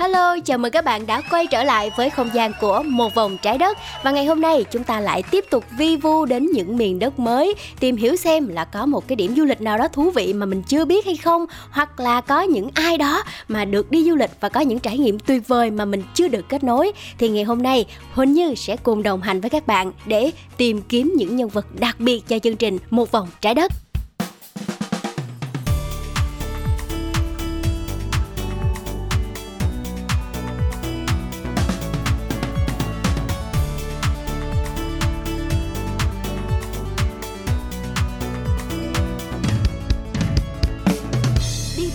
[0.00, 3.38] Hello, chào mừng các bạn đã quay trở lại với không gian của một vòng
[3.42, 3.78] trái đất.
[4.02, 7.18] Và ngày hôm nay chúng ta lại tiếp tục vi vu đến những miền đất
[7.18, 10.32] mới Tìm hiểu xem là có một cái điểm du lịch nào đó thú vị
[10.32, 14.04] mà mình chưa biết hay không Hoặc là có những ai đó mà được đi
[14.04, 16.92] du lịch và có những trải nghiệm tuyệt vời mà mình chưa được kết nối.
[17.18, 20.82] Thì ngày hôm nay Huỳnh Như sẽ cùng đồng hành với các bạn để tìm
[20.82, 23.72] kiếm những nhân vật đặc biệt cho chương trình Một vòng trái đất.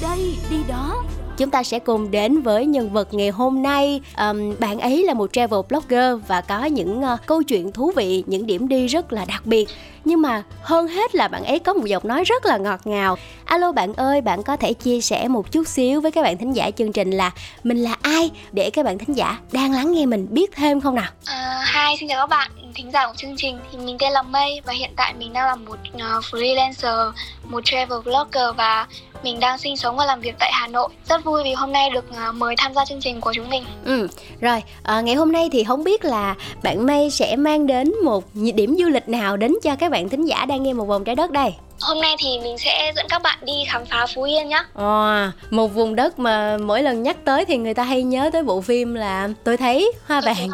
[0.01, 1.03] Đây, đi đó
[1.37, 4.01] Chúng ta sẽ cùng đến với nhân vật ngày hôm nay.
[4.17, 8.23] um, bạn ấy là một travel blogger và có những uh, câu chuyện thú vị,
[8.27, 9.69] những điểm đi rất là đặc biệt.
[10.05, 13.17] Nhưng mà hơn hết là bạn ấy có một giọng nói rất là ngọt ngào.
[13.45, 16.55] Alo bạn ơi, bạn có thể chia sẻ một chút xíu với các bạn thính
[16.55, 17.31] giả chương trình là
[17.63, 20.95] mình là ai để các bạn thính giả đang lắng nghe mình biết thêm không
[20.95, 21.11] nào?
[21.25, 23.59] À, hi, xin chào các bạn thính giả của chương trình.
[23.71, 27.11] Thì mình tên là Mây và hiện tại mình đang là một uh, freelancer,
[27.43, 28.87] một travel blogger và
[29.23, 30.89] mình đang sinh sống và làm việc tại Hà Nội.
[31.09, 33.63] Rất vui vì hôm nay được uh, mời tham gia chương trình của chúng mình.
[33.85, 34.07] Ừ,
[34.41, 38.23] rồi ờ, ngày hôm nay thì không biết là bạn May sẽ mang đến một
[38.33, 41.03] điểm du lịch nào đến cho các bạn bạn thính giả đang nghe một vòng
[41.03, 41.55] trái đất đây?
[41.81, 44.63] Hôm nay thì mình sẽ dẫn các bạn đi khám phá Phú Yên nhé.
[44.73, 45.07] Ồ,
[45.49, 48.61] một vùng đất mà mỗi lần nhắc tới thì người ta hay nhớ tới bộ
[48.61, 50.49] phim là tôi thấy hoa vàng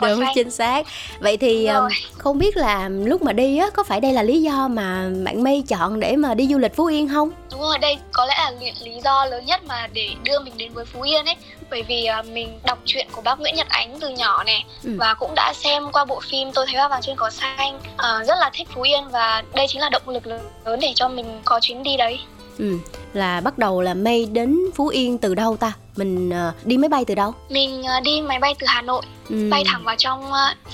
[0.00, 0.32] đúng xanh.
[0.34, 0.86] chính xác
[1.20, 1.74] vậy thì rồi.
[1.74, 5.08] um, không biết là lúc mà đi á có phải đây là lý do mà
[5.24, 8.26] bạn May chọn để mà đi du lịch Phú Yên không Đúng rồi, đây có
[8.26, 8.52] lẽ là
[8.84, 11.36] lý, do lớn nhất mà để đưa mình đến với Phú Yên ấy
[11.70, 14.90] Bởi vì uh, mình đọc truyện của bác Nguyễn Nhật Ánh từ nhỏ này Ừ.
[14.98, 18.26] Và cũng đã xem qua bộ phim Tôi thấy hoa vàng trên cỏ xanh uh,
[18.26, 21.08] Rất là thích Phú Yên và đây chính là động lực lớn lớn để cho
[21.08, 22.18] mình có chuyến đi đấy.
[22.58, 22.78] Ừ
[23.12, 25.72] là bắt đầu là May đến Phú Yên từ đâu ta?
[25.96, 27.32] Mình ờ, đi máy bay từ đâu?
[27.50, 29.48] Mình uh, đi máy bay từ Hà Nội, ừ.
[29.50, 30.72] bay thẳng vào trong uh,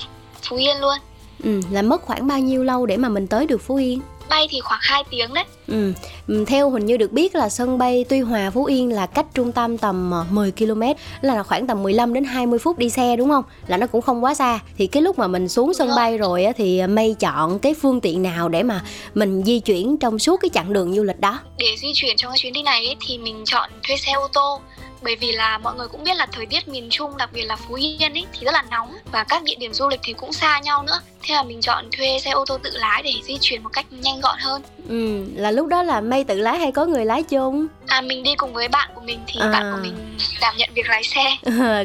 [0.49, 0.97] Phú Yên luôn.
[1.45, 4.49] Ừ là mất khoảng bao nhiêu lâu để mà mình tới được Phú Yên Bay
[4.51, 5.93] thì khoảng 2 tiếng đấy Ừ.
[6.29, 9.27] ừ, theo Huỳnh Như được biết là sân bay Tuy Hòa Phú Yên là cách
[9.35, 10.83] trung tâm tầm ờ, 10 km
[11.21, 13.45] là khoảng tầm 15 đến 20 phút đi xe đúng không?
[13.67, 14.59] Là nó cũng không quá xa.
[14.79, 18.01] Thì cái lúc mà mình xuống sân bay rồi á thì May chọn cái phương
[18.01, 18.81] tiện nào để mà
[19.15, 21.39] mình di chuyển trong suốt cái chặng đường du lịch đó?
[21.59, 24.29] Để di chuyển trong cái chuyến đi này ấy, thì mình chọn thuê xe ô
[24.33, 24.61] tô
[25.05, 27.57] bởi vì là mọi người cũng biết là thời tiết miền Trung đặc biệt là
[27.57, 30.33] Phú Yên ấy thì rất là nóng và các địa điểm du lịch thì cũng
[30.33, 33.39] xa nhau nữa thế là mình chọn thuê xe ô tô tự lái để di
[33.41, 36.73] chuyển một cách nhanh gọn hơn Ừ, là lúc đó là May tự lái hay
[36.73, 37.67] có người lái chung?
[37.87, 39.49] à mình đi cùng với bạn của mình thì À.
[39.53, 39.95] bạn của mình
[40.41, 41.25] đảm nhận việc lái xe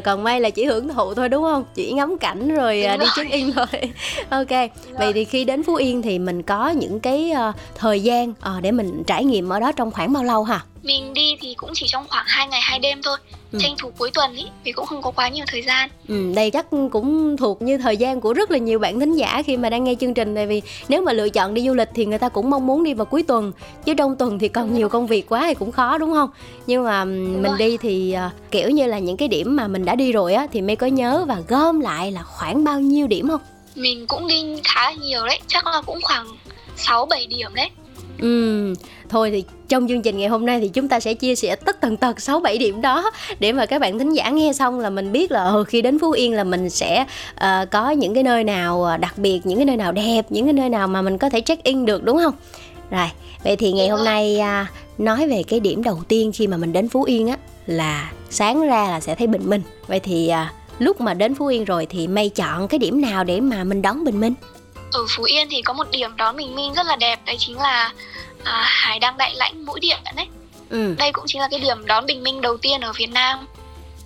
[0.04, 1.64] Còn May là chỉ hưởng thụ thôi đúng không?
[1.74, 3.12] Chỉ ngắm cảnh rồi Đúng à, đi rồi.
[3.16, 3.66] check in thôi.
[4.30, 4.70] ok.
[4.98, 8.60] Vậy thì khi đến Phú Yên thì mình có những cái ờ, thời gian ờ,
[8.62, 10.60] để mình trải nghiệm ở đó trong khoảng bao lâu hả?
[10.82, 13.16] mình đi thì cũng chỉ trong khoảng 2 ngày hai đêm thôi
[13.52, 13.58] Ừ.
[13.62, 16.50] tranh thủ cuối tuần ý vì cũng không có quá nhiều thời gian Ừ, đây
[16.50, 19.70] chắc cũng thuộc như thời gian của rất là nhiều bạn thính giả khi mà
[19.70, 20.34] đang nghe chương trình.
[20.34, 22.84] Tại vì nếu mà lựa chọn đi du lịch thì người ta cũng mong muốn
[22.84, 23.52] đi vào cuối tuần.
[23.84, 26.30] Chứ trong tuần thì còn nhiều công việc quá thì cũng khó đúng không?
[26.66, 27.58] Nhưng mà mình rồi.
[27.58, 30.46] đi thì à, kiểu như là những cái điểm mà mình đã đi rồi á
[30.52, 33.40] thì mới có nhớ và gom lại là khoảng bao nhiêu điểm không?
[33.74, 35.40] Mình cũng đi khá là nhiều đấy.
[35.46, 36.26] Chắc là cũng khoảng
[36.76, 37.70] 6 7 điểm đấy
[38.20, 38.74] Ừ,
[39.08, 41.80] thôi thì trong chương trình ngày hôm nay thì chúng ta sẽ chia sẻ tất
[41.80, 44.90] tần tật 6 7 điểm đó để mà các bạn thính giả nghe xong là
[44.90, 48.22] mình biết là ừ, khi đến Phú Yên là mình sẽ uh, có những cái
[48.22, 51.02] nơi nào ờ, đặc biệt, những cái nơi nào đẹp, những cái nơi nào mà
[51.02, 52.34] mình có thể check in được đúng không?
[52.90, 53.08] Rồi,
[53.44, 56.72] vậy thì ngày hôm nay uh, nói về cái điểm đầu tiên khi mà mình
[56.72, 57.36] đến Phú Yên á
[57.66, 59.62] là sáng ra là sẽ thấy bình minh.
[59.86, 63.24] Vậy thì uh, lúc mà đến Phú Yên rồi thì May chọn cái điểm nào
[63.24, 64.34] để mà mình đón bình minh?
[64.92, 67.56] Ở Phú Yên thì có một điểm đón bình minh rất là đẹp đấy chính
[67.60, 67.92] là
[68.44, 70.26] à, hải đăng đại lãnh mũi điện đấy
[70.70, 70.94] Ừ.
[70.98, 73.46] đây cũng chính là cái điểm đón bình minh đầu tiên ở Việt Nam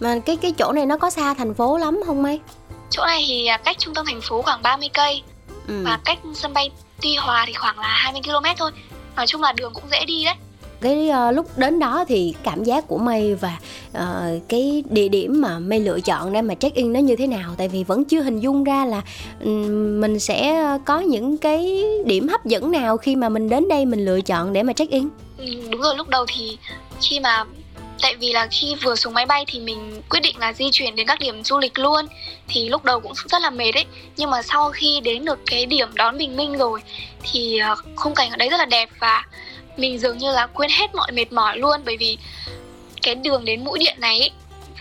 [0.00, 2.40] Mà cái cái chỗ này nó có xa thành phố lắm không May?
[2.90, 5.23] chỗ này thì à, cách trung tâm thành phố khoảng 30 cây
[5.69, 5.82] Ừ.
[5.84, 6.70] và cách sân bay
[7.02, 8.70] Tuy Hòa thì khoảng là 20 km thôi
[9.17, 10.34] nói chung là đường cũng dễ đi đấy
[10.82, 13.58] cái uh, lúc đến đó thì cảm giác của mây và
[13.99, 17.26] uh, cái địa điểm mà mây lựa chọn để mà check in nó như thế
[17.26, 17.55] nào?
[17.58, 19.02] Tại vì vẫn chưa hình dung ra là
[19.44, 23.84] um, mình sẽ có những cái điểm hấp dẫn nào khi mà mình đến đây
[23.84, 25.08] mình lựa chọn để mà check in.
[25.38, 26.58] Ừ, đúng rồi lúc đầu thì
[27.00, 27.44] khi mà
[28.02, 30.96] tại vì là khi vừa xuống máy bay thì mình quyết định là di chuyển
[30.96, 32.06] đến các điểm du lịch luôn
[32.49, 33.84] thì lúc đầu cũng rất là mệt đấy
[34.17, 36.81] nhưng mà sau khi đến được cái điểm đón bình minh rồi
[37.23, 39.25] thì ờ, khung cảnh ở đấy rất là đẹp và
[39.76, 42.19] mình dường như là quên hết mọi mệt mỏi luôn bởi vì
[43.02, 44.30] cái đường đến mũi điện này ấy,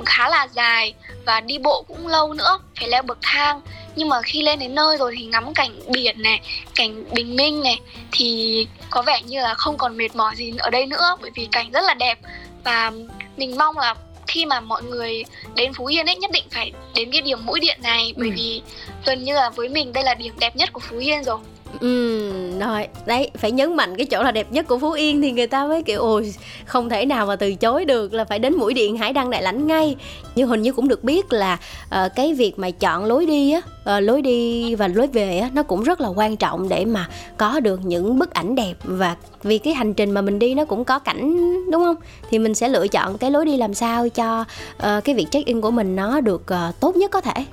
[0.05, 0.93] khá là dài
[1.25, 3.61] và đi bộ cũng lâu nữa phải leo bậc thang.
[3.95, 6.41] Nhưng mà khi lên đến nơi rồi thì ngắm cảnh biển này
[6.75, 7.79] cảnh bình minh này
[8.11, 11.47] thì có vẻ như là không còn mệt mỏi gì ở đây nữa bởi vì
[11.51, 12.19] cảnh rất là đẹp.
[12.63, 12.91] Và
[13.37, 13.95] mình mong là
[14.27, 15.23] khi mà mọi người
[15.55, 18.33] đến Phú Yên ấy nhất định phải đến cái điểm mũi điện này bởi Ừ.
[18.37, 18.61] vì
[19.05, 21.39] gần như là với mình đây là điểm đẹp nhất của Phú Yên rồi
[21.79, 22.87] Ừ, rồi.
[23.05, 25.65] Đấy phải nhấn mạnh cái chỗ là đẹp nhất của Phú Yên thì người ta
[25.65, 26.33] mới kiểu ôi
[26.65, 29.43] không thể nào mà từ chối được là phải đến mũi điện Hải Đăng Đại
[29.43, 29.95] Lãnh ngay.
[30.35, 33.61] Như hình như cũng được biết là uh, cái việc mà chọn lối đi á
[33.97, 37.09] uh, lối đi và lối về á nó cũng rất là quan trọng để mà
[37.37, 40.65] có được những bức ảnh đẹp và vì cái hành trình mà mình đi nó
[40.65, 41.37] cũng có cảnh
[41.71, 41.95] đúng không?
[42.29, 45.47] Thì mình sẽ lựa chọn cái lối đi làm sao cho uh, cái việc check
[45.47, 47.45] in của mình nó được uh, tốt nhất có thể.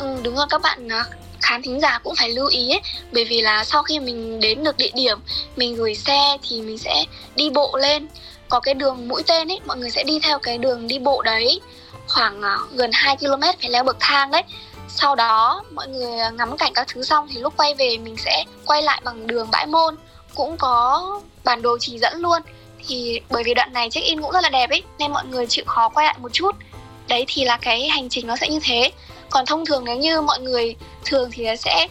[0.00, 0.88] Ừ, đúng rồi các bạn
[1.44, 2.80] khán thính giả cũng phải lưu ý ấy.
[3.12, 5.18] Bởi vì là sau khi mình đến được địa điểm,
[5.56, 7.04] mình gửi xe thì mình sẽ
[7.36, 8.08] đi bộ lên.
[8.48, 11.22] Có cái đường mũi tên ấy, mọi người sẽ đi theo cái đường đi bộ
[11.22, 11.60] đấy
[12.08, 14.42] khoảng à, gần 2 km phải leo bậc thang đấy.
[14.88, 18.16] Sau đó mọi người à, ngắm cảnh các thứ xong thì lúc quay về mình
[18.16, 19.96] sẽ quay lại bằng đường bãi môn.
[20.34, 22.42] Cũng có bản đồ chỉ dẫn luôn.
[22.86, 25.46] Thì bởi vì đoạn này check in cũng rất là đẹp ấy, nên mọi người
[25.46, 26.56] chịu khó quay lại một chút.
[27.08, 28.90] Đấy thì là cái hành trình nó sẽ như thế
[29.34, 31.86] còn thông thường nếu như mọi người thường thì sẽ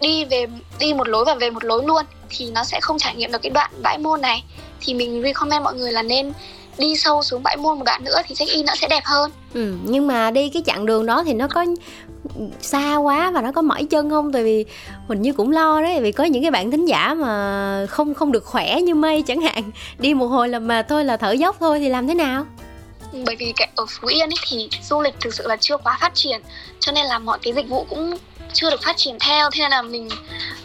[0.00, 0.46] đi về
[0.78, 3.42] đi một lối và về một lối luôn thì nó sẽ không trải nghiệm được
[3.42, 4.44] cái đoạn bãi môn này
[4.80, 6.32] thì mình recommend mọi người là nên
[6.78, 9.30] đi sâu xuống bãi môn một đoạn nữa thì check in nó sẽ đẹp hơn
[9.54, 11.64] Ừ, nhưng mà đi cái chặng đường đó thì nó có
[12.60, 14.32] xa quá và nó có mỏi chân không?
[14.32, 14.64] Tại vì
[15.08, 18.32] mình như cũng lo đấy, vì có những cái bạn thính giả mà không không
[18.32, 21.56] được khỏe như mây chẳng hạn, đi một hồi là mà thôi là thở dốc
[21.60, 22.46] thôi thì làm thế nào?
[23.12, 25.98] Bởi vì cái ở Phú Yên ấy thì du lịch thực sự là chưa quá
[26.00, 26.40] phát triển,
[26.80, 28.18] cho nên là mọi cái dịch vụ cũng
[28.52, 30.08] chưa được phát triển theo thế nên là mình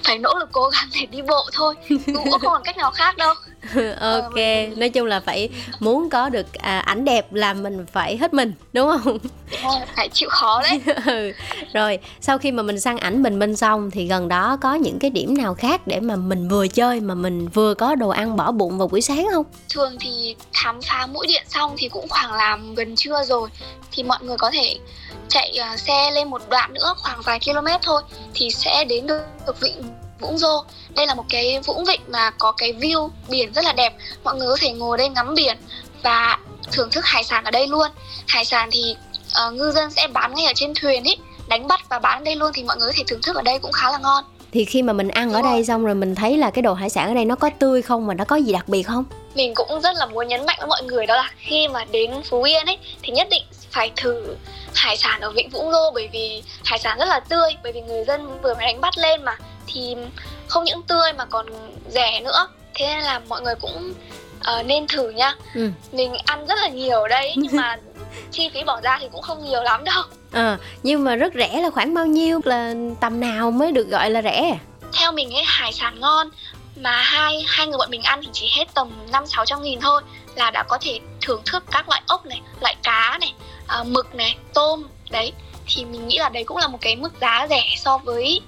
[0.03, 3.17] phải nỗ lực cố gắng để đi bộ thôi cũng không còn cách nào khác
[3.17, 3.33] đâu
[3.99, 4.35] ok,
[4.77, 5.49] nói chung là phải
[5.79, 9.17] muốn có được à, ảnh đẹp là mình phải hết mình, đúng không?
[9.95, 11.31] phải chịu khó đấy Ừ.
[11.73, 14.99] Rồi, sau khi mà mình săn ảnh bình minh xong thì gần đó có những
[14.99, 18.35] cái điểm nào khác để mà mình vừa chơi mà mình vừa có đồ ăn
[18.35, 19.45] bỏ bụng vào buổi sáng không?
[19.69, 23.49] thường thì khám phá mũi điện xong thì cũng khoảng làm gần trưa rồi
[23.91, 24.77] thì mọi người có thể
[25.35, 28.01] chạy à, xe lên một đoạn nữa khoảng vài km thôi
[28.33, 29.83] thì sẽ đến được, được vịnh
[30.19, 30.63] Vũng Rô.
[30.95, 33.93] Đây là một cái vũng vịnh mà có cái view biển rất là đẹp.
[34.23, 35.57] Mọi người có thể ngồi đây ngắm biển
[36.03, 36.37] và
[36.71, 37.87] thưởng thức hải sản ở đây luôn.
[38.27, 38.95] Hải sản thì
[39.33, 41.17] ờ, ngư dân sẽ bán ngay ở trên thuyền ấy
[41.47, 43.41] đánh bắt và bán ở đây luôn thì mọi người có thể thưởng thức ở
[43.41, 44.23] đây cũng khá là ngon.
[44.51, 46.89] Thì khi mà mình ăn ở đây xong rồi mình thấy là cái đồ hải
[46.89, 49.03] sản ở đây nó có tươi không và nó có gì đặc biệt không?
[49.35, 52.11] Mình cũng rất là muốn nhấn mạnh với mọi người đó là khi mà đến
[52.29, 53.43] Phú Yên ấy thì nhất định
[53.75, 54.35] phải thử
[54.75, 57.81] hải sản ở Vịnh Vũng Rô bởi vì hải sản rất là tươi bởi vì
[57.81, 59.37] người dân vừa mới đánh bắt lên mà
[59.67, 59.95] thì
[60.47, 61.45] không những tươi mà còn
[61.89, 62.47] rẻ nữa.
[62.73, 63.93] Thế nên là mọi người cũng
[64.43, 65.35] ờ, nên thử nha.
[65.55, 65.69] Ừ.
[65.91, 67.77] mình ăn rất là nhiều ở đây nhưng mà
[68.31, 70.03] chi phí bỏ ra thì cũng không nhiều lắm đâu.
[70.31, 72.39] Ờ nhưng mà rất rẻ là khoảng bao nhiêu?
[72.43, 74.59] Là tầm nào mới được gọi là rẻ?
[74.93, 76.29] Theo mình ấy hải sản ngon
[76.75, 79.79] mà hai hai người bọn mình ăn thì chỉ hết tầm năm sáu trăm nghìn
[79.79, 80.01] thôi
[80.35, 83.33] là đã có thể thưởng thức các loại ốc này loại cá này
[83.67, 85.31] à, mực này tôm đấy.
[85.75, 88.41] Thì mình nghĩ là đấy cũng là một cái mức giá rẻ so với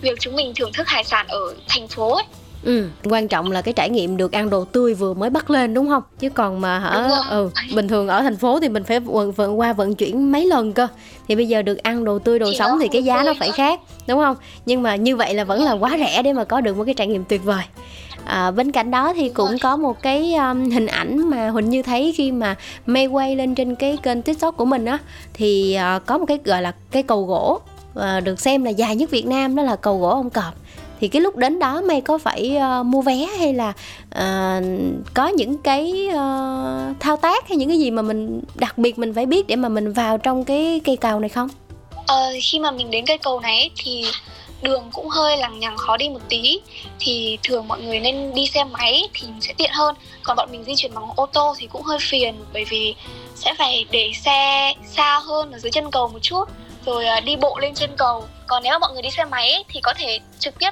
[0.00, 2.24] việc chúng mình thưởng thức hải sản ở thành phố ấy.
[2.62, 5.74] Ừ quan trọng là cái trải nghiệm được ăn đồ tươi vừa mới bắt lên
[5.74, 6.02] đúng không?
[6.18, 7.10] Chứ còn mà hả?
[7.30, 10.46] Ừ bình thường ở thành phố thì mình phải vận, vận qua vận chuyển mấy
[10.46, 10.86] lần cơ.
[11.28, 13.48] Thì bây giờ được ăn đồ tươi đồ Thì sống thì cái giá nó phải
[13.48, 13.54] nữa.
[13.56, 14.36] khác đúng không?
[14.66, 16.94] Nhưng mà như vậy là vẫn là quá rẻ để mà có được một cái
[16.94, 17.64] trải nghiệm tuyệt vời
[18.24, 21.82] À, bên cạnh đó thì cũng có một cái um, hình ảnh mà Huỳnh Như
[21.82, 22.54] thấy khi mà
[22.86, 24.98] May quay lên trên cái kênh TikTok của mình á
[25.34, 27.60] thì à, có một cái gọi là cái cầu gỗ
[27.94, 30.54] à, được xem là dài nhất Việt Nam đó là cầu gỗ ông cọp
[31.00, 33.72] thì cái lúc đến đó May có phải ờ, mua vé hay là
[34.10, 34.60] ờ,
[35.14, 39.14] có những cái ờ, thao tác hay những cái gì mà mình đặc biệt mình
[39.14, 41.48] phải biết để mà mình vào trong cái cây cầu này không?
[42.06, 44.04] Ờ, khi mà mình đến cây cầu này thì
[44.64, 46.60] đường cũng hơi lằng nhằng khó đi một tí
[46.98, 49.94] thì thường mọi người nên đi xe máy thì sẽ tiện hơn.
[50.22, 52.94] Còn bọn mình di chuyển bằng ô tô thì cũng hơi phiền bởi vì
[53.34, 56.44] sẽ phải để xe xa hơn ở dưới chân cầu một chút
[56.86, 58.24] rồi à, đi bộ lên trên cầu.
[58.46, 60.70] Còn nếu mà mọi người đi xe máy thì có thể trực tiếp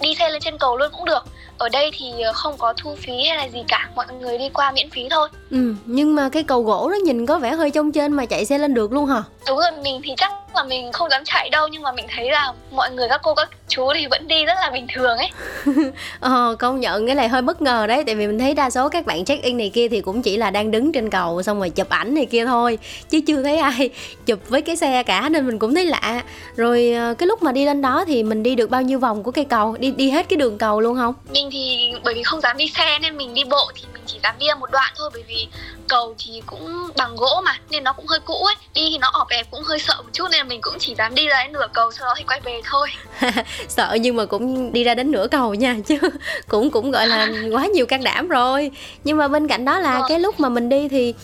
[0.00, 1.24] đi xe lên trên cầu luôn cũng được.
[1.58, 4.48] Ở đây thì ờ, không có thu phí hay là gì cả mọi người đi
[4.48, 5.28] qua miễn phí thôi.
[5.50, 8.44] Ừ, nhưng mà cái cầu gỗ đó nhìn có vẻ hơi trông trên mà chạy
[8.44, 9.22] xe lên được luôn hả?
[9.48, 12.30] đúng rồi mình thì chắc là mình không dám chạy đâu nhưng mà mình thấy
[12.30, 15.30] là mọi người các cô các chú thì vẫn đi rất là bình thường ấy.
[16.20, 18.88] Ờ công nhận cái này hơi bất ngờ đấy tại vì mình thấy đa số
[18.88, 21.58] các bạn check in này kia thì cũng chỉ là đang đứng trên cầu xong
[21.58, 22.78] rồi chụp ảnh này kia thôi
[23.10, 23.90] chứ chưa thấy ai
[24.26, 26.22] chụp với cái xe cả nên mình cũng thấy lạ.
[26.56, 29.22] Rồi ờ, cái lúc mà đi lên đó thì mình đi được bao nhiêu vòng
[29.22, 29.76] của cây cầu?
[29.78, 31.14] Đi đi hết cái đường cầu luôn không?
[31.30, 34.18] Mình thì bởi vì không dám đi xe nên mình đi bộ thì mình chỉ
[34.22, 35.48] dám đi một đoạn thôi bởi vì
[35.88, 38.54] cầu thì cũng bằng gỗ mà nên nó cũng hơi cũ ấy.
[38.74, 40.94] Đi thì nó ọp ẹp cũng hơi sợ một chút nên là mình cũng chỉ
[40.98, 42.88] dám đi ra đến nửa cầu sau đó thì quay về thôi.
[43.68, 45.98] Sợ nhưng mà cũng đi ra đến nửa cầu nha chứ
[46.48, 48.70] cũng cũng gọi là quá nhiều can đảm rồi.
[49.04, 50.08] Nhưng mà bên cạnh đó là Vâng.
[50.08, 51.14] cái lúc mà mình đi thì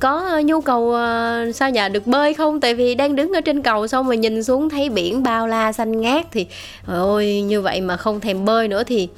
[0.00, 2.60] có nhu cầu ờ, sao nhờ được bơi không?
[2.60, 5.72] Tại vì đang đứng ở trên cầu xong rồi nhìn xuống thấy biển bao la
[5.72, 6.46] xanh ngát thì
[6.86, 9.08] ơi như vậy mà không thèm bơi nữa thì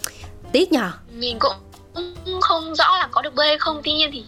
[0.52, 0.90] tiếc nhờ.
[1.12, 1.52] Mình cũng
[2.40, 4.24] không rõ là có được bơi không tuy nhiên thì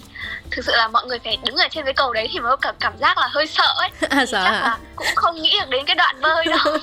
[0.57, 2.57] thực sự là mọi người phải đứng ở trên cái cầu đấy thì mới có
[2.57, 3.91] cảm, cảm giác là hơi sợ ấy.
[4.09, 4.61] À, thì sợ chắc hả?
[4.61, 6.77] là cũng không nghĩ được đến cái đoạn bơi đâu.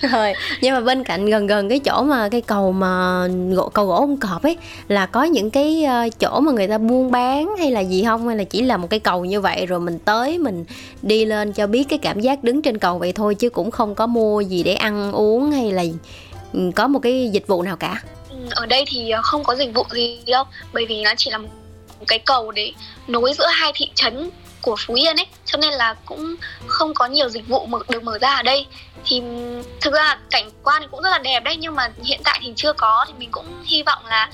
[0.12, 3.86] Rồi nhưng mà bên cạnh gần gần cái chỗ mà cái cầu mà gỗ, cầu
[3.86, 4.56] gỗ ông cọp ấy
[4.88, 8.28] là có những cái ờ, chỗ mà người ta buôn bán hay là gì không?
[8.28, 10.64] Hay là chỉ là một cái cầu như vậy rồi mình tới mình
[11.02, 13.94] đi lên cho biết cái cảm giác đứng trên cầu vậy thôi chứ cũng không
[13.94, 15.84] có mua gì để ăn uống hay là
[16.52, 18.02] ừ, có một cái dịch vụ nào cả?
[18.30, 21.38] Ừ, ở đây thì không có dịch vụ gì đâu bởi vì nó chỉ là
[22.04, 22.72] một cái cầu để
[23.06, 24.30] nối giữa hai thị trấn
[24.62, 25.26] của Phú Yên ấy.
[25.44, 26.34] Cho nên là cũng
[26.66, 28.66] không có nhiều dịch vụ mở- được mở ra ở đây.
[29.04, 29.22] Thì
[29.80, 32.52] thực ra cảnh quan thì cũng rất là đẹp đấy, nhưng mà hiện tại thì
[32.56, 33.04] chưa có.
[33.08, 34.30] Thì mình cũng hy vọng là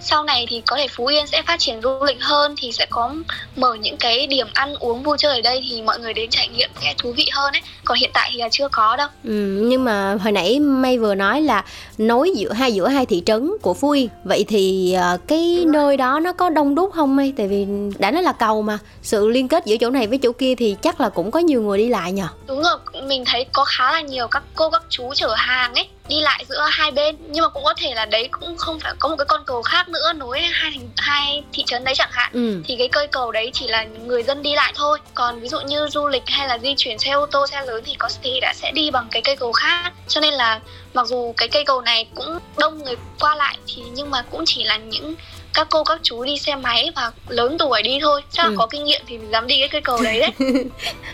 [0.00, 2.86] sau này thì có thể Phú Yên sẽ phát triển du lịch hơn thì sẽ
[2.90, 3.14] có
[3.56, 6.48] mở những cái điểm ăn uống vui chơi ở đây thì mọi người đến trải
[6.48, 7.62] nghiệm sẽ thú vị hơn ấy.
[7.84, 9.08] Còn hiện tại thì là chưa có đâu.
[9.24, 9.30] Ừ,
[9.64, 11.64] nhưng mà hồi nãy May vừa nói là
[11.98, 14.08] nối giữa hai giữa hai thị trấn của Phú Yên.
[14.24, 17.32] Vậy thì ờ, cái nơi đó nó có đông đúc không May?
[17.36, 17.66] Tại vì
[17.98, 20.76] đã nói là cầu mà sự liên kết giữa chỗ này với chỗ kia thì
[20.82, 22.26] chắc là cũng có nhiều người đi lại nhờ.
[22.46, 25.88] Đúng rồi, mình thấy có khá là nhiều các cô các chú chở hàng ấy
[26.10, 27.16] đi lại giữa hai bên.
[27.28, 29.62] Nhưng mà cũng có thể là đấy cũng không phải có một cái con cầu
[29.62, 32.30] khác nữa nối hai thành hai thị trấn đấy chẳng hạn.
[32.32, 32.62] Ừ.
[32.64, 34.98] Thì cái cây cầu đấy chỉ là người dân đi lại thôi.
[35.14, 37.82] Còn ví dụ như du lịch hay là di chuyển xe ô tô xe lớn
[37.86, 39.92] thì có thể đã sẽ đi bằng cái cây cầu khác.
[40.08, 40.60] Cho nên là
[40.94, 44.44] mặc dù cái cây cầu này cũng đông người qua lại thì nhưng mà cũng
[44.46, 45.14] chỉ là những
[45.54, 48.22] các cô các chú đi xe máy và lớn tuổi đi thôi.
[48.30, 48.54] Chắc là Ừ.
[48.58, 50.30] có kinh nghiệm thì mình dám đi cái cây cầu đấy đấy?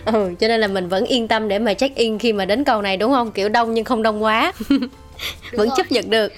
[0.05, 2.63] Ừ cho nên là mình vẫn yên tâm để mà check in khi mà đến
[2.63, 3.31] cầu này đúng không?
[3.31, 4.53] Kiểu đông nhưng không đông quá.
[5.51, 5.69] Vẫn rồi.
[5.77, 6.31] chấp nhận được.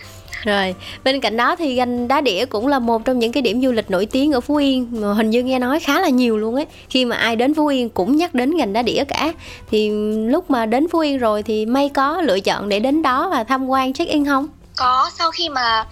[0.43, 3.61] Rồi bên cạnh đó thì gành đá đĩa cũng là một trong những cái điểm
[3.61, 6.37] du lịch nổi tiếng ở phú yên mà hình như nghe nói khá là nhiều
[6.37, 6.65] luôn ấy.
[6.89, 9.33] Khi mà ai đến phú yên cũng nhắc đến gành đá đĩa cả.
[9.71, 9.89] Thì
[10.29, 13.43] lúc mà đến phú yên rồi thì may có lựa chọn để đến đó và
[13.43, 14.47] tham quan check in không?
[14.77, 15.85] Có, sau khi mà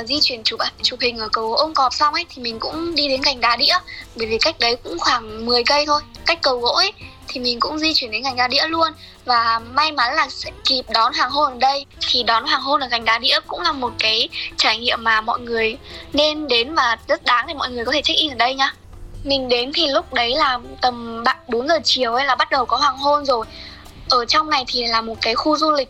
[0.00, 2.94] uh, di chuyển chụp chụp hình ở cầu ôm cọp xong ấy thì mình cũng
[2.94, 3.74] đi đến gành đá đĩa.
[4.16, 6.00] Bởi vì cách đấy cũng khoảng 10 cây thôi.
[6.26, 6.92] Cách cầu gỗ ấy
[7.28, 8.92] thì mình cũng di chuyển đến gành đá đĩa luôn.
[9.24, 11.86] Và may mắn là sẽ kịp đón hoàng hôn ở đây.
[12.08, 15.20] Thì đón hoàng hôn ở gành đá đĩa cũng là một cái trải nghiệm mà
[15.20, 15.76] mọi người
[16.12, 18.74] nên đến và rất đáng để mọi người có thể check in ở đây nhá.
[19.24, 22.76] Mình đến thì lúc đấy là tầm 4 giờ chiều ấy là bắt đầu có
[22.76, 23.46] hoàng hôn rồi.
[24.10, 25.88] Ở trong này thì là một cái khu du lịch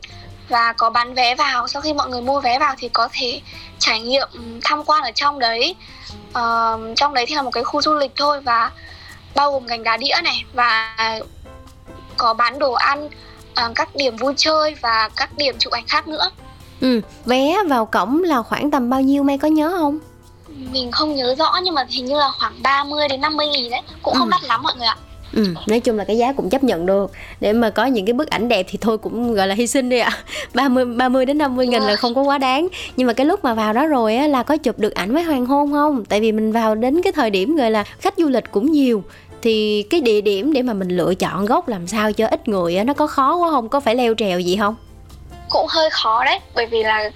[0.51, 1.69] và có bán vé vào.
[1.69, 3.41] Sau khi mọi người mua vé vào thì có thể
[3.79, 5.75] trải nghiệm ừm, tham quan ở trong đấy.
[6.33, 8.71] Ờ, trong đấy thì là một cái khu du lịch thôi và
[9.35, 10.97] bao gồm gành đá đĩa này và
[12.17, 13.09] có bán đồ ăn
[13.55, 16.31] ờ, các điểm vui chơi và các điểm chụp ảnh khác nữa.
[16.81, 19.99] Ừ vé vào cổng là khoảng tầm bao nhiêu may có nhớ không?
[20.49, 23.81] Mình không nhớ rõ nhưng mà hình như là khoảng 30 đến 50 nghìn đấy.
[24.03, 24.31] Cũng không Ừ.
[24.31, 24.97] đắt lắm mọi người ạ
[25.33, 28.13] Ừ, nói chung là cái giá cũng chấp nhận được để mà có những cái
[28.13, 30.11] bức ảnh đẹp thì thôi cũng gọi là hy sinh đi ạ.
[30.55, 32.69] 30 30 đến 50 nghìn là không có quá đáng.
[32.97, 35.23] Nhưng mà cái lúc mà vào đó rồi á là có chụp được ảnh với
[35.23, 36.05] hoàng hôn không?
[36.05, 39.03] Tại vì mình vào đến cái thời điểm gọi là khách du lịch cũng nhiều
[39.43, 42.77] thì cái địa điểm để mà mình lựa chọn gốc làm sao cho ít người
[42.77, 43.69] á nó có khó quá không?
[43.69, 44.75] Có phải leo trèo gì không?
[45.51, 47.11] cũng hơi khó đấy bởi vì là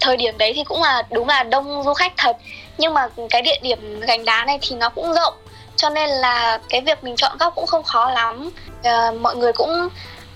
[0.00, 2.36] thời điểm đấy thì cũng là đúng là đông du khách thật
[2.78, 5.34] nhưng mà cái địa điểm gành đá này thì nó cũng rộng
[5.82, 8.50] cho nên là cái việc mình chọn góc cũng không khó lắm.
[8.82, 9.88] À, mọi người cũng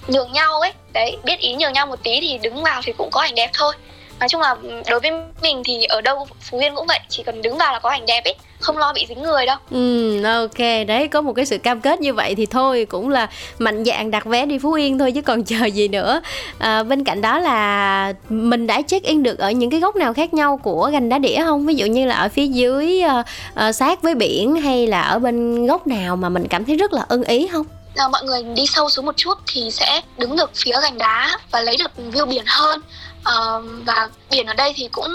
[0.06, 0.72] nhường nhau ấy.
[0.92, 3.50] Đấy biết ý nhường nhau một tí thì đứng vào thì cũng có ảnh đẹp
[3.52, 3.74] thôi
[4.20, 4.56] nói chung là
[4.90, 5.10] đối với
[5.42, 8.06] mình thì ở đâu phú yên cũng vậy chỉ cần đứng vào là có ảnh
[8.06, 11.58] đẹp ấy không lo bị dính người đâu Ừ, ok, đấy có một cái sự
[11.58, 14.98] cam kết như vậy thì thôi cũng là mạnh dạn đặt vé đi Phú Yên
[14.98, 16.20] thôi chứ còn chờ gì nữa.
[16.58, 20.14] À, bên cạnh đó là mình đã check in được ở những cái góc nào
[20.14, 21.66] khác nhau của gành đá đĩa không?
[21.66, 23.22] Ví dụ như là ở phía dưới ờ,
[23.54, 26.92] ờ, sát với biển hay là ở bên góc nào mà mình cảm thấy rất
[26.92, 27.66] là ưng ý không?
[27.94, 31.38] là mọi người đi sâu xuống một chút thì sẽ đứng được phía gành đá
[31.50, 32.80] và lấy được view biển hơn
[33.26, 35.14] Ờ, và biển ở đây thì cũng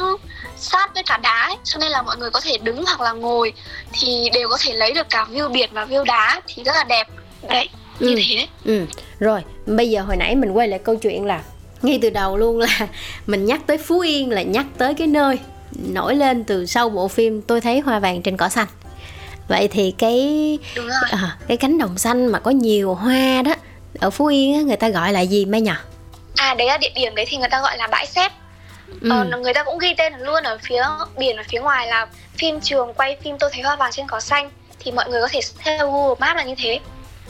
[0.57, 3.11] sát với cả đá ấy, cho nên là mọi người có thể đứng hoặc là
[3.11, 3.53] ngồi
[3.93, 6.83] thì đều có thể lấy được cả view biển và view đá thì rất là
[6.83, 7.07] đẹp.
[7.49, 8.21] Đấy như Ừ.
[8.29, 8.47] thế.
[8.65, 8.85] Ừ,
[9.19, 11.41] rồi bây giờ hồi nãy mình quay lại câu chuyện là
[11.81, 12.87] ngay từ đầu luôn là
[13.27, 15.39] mình nhắc tới Phú Yên là nhắc tới cái nơi
[15.87, 18.67] nổi lên từ sau bộ phim tôi thấy hoa vàng trên cỏ xanh.
[19.47, 20.57] Vậy thì cái
[21.11, 23.53] à, cái cánh đồng xanh mà có nhiều hoa đó
[23.99, 25.75] ở Phú Yên á, người ta gọi là gì mấy nhở
[26.41, 28.31] à đấy là địa điểm đấy thì người ta gọi là bãi xếp
[29.01, 29.09] ừ.
[29.09, 30.83] ờ, người ta cũng ghi tên luôn ở phía
[31.17, 32.07] biển ở phía ngoài là
[32.37, 35.27] phim trường quay phim tôi thấy hoa vàng trên cỏ xanh thì mọi người có
[35.31, 36.79] thể theo Google Maps là như thế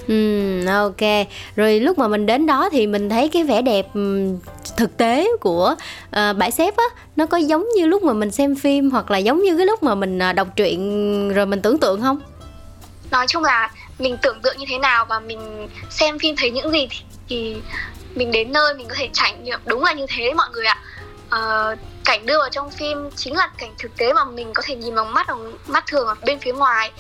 [0.08, 1.28] Ừ, ok.
[1.56, 4.38] Rồi lúc mà mình đến đó thì mình thấy cái vẻ đẹp ừm,
[4.78, 5.76] thực tế của
[6.12, 6.84] ờ, bãi xếp á,
[7.16, 9.84] nó có giống như lúc mà mình xem phim hoặc là giống như cái lúc
[9.84, 12.20] mà mình ờ, đọc truyện rồi mình tưởng tượng không?
[13.12, 16.72] nói chung là mình tưởng tượng như thế nào và mình xem phim thấy những
[16.72, 16.98] gì thì,
[17.30, 17.56] thì
[18.16, 20.66] mình đến nơi mình có thể trải nghiệm đúng là như thế đấy mọi người
[20.66, 20.78] ạ.
[21.30, 21.76] Ờ,
[22.06, 24.96] cảnh đưa vào trong phim chính là cảnh thực tế mà mình có thể nhìn
[24.96, 26.92] bằng mắt bằng mắt thường ở bên phía ngoài.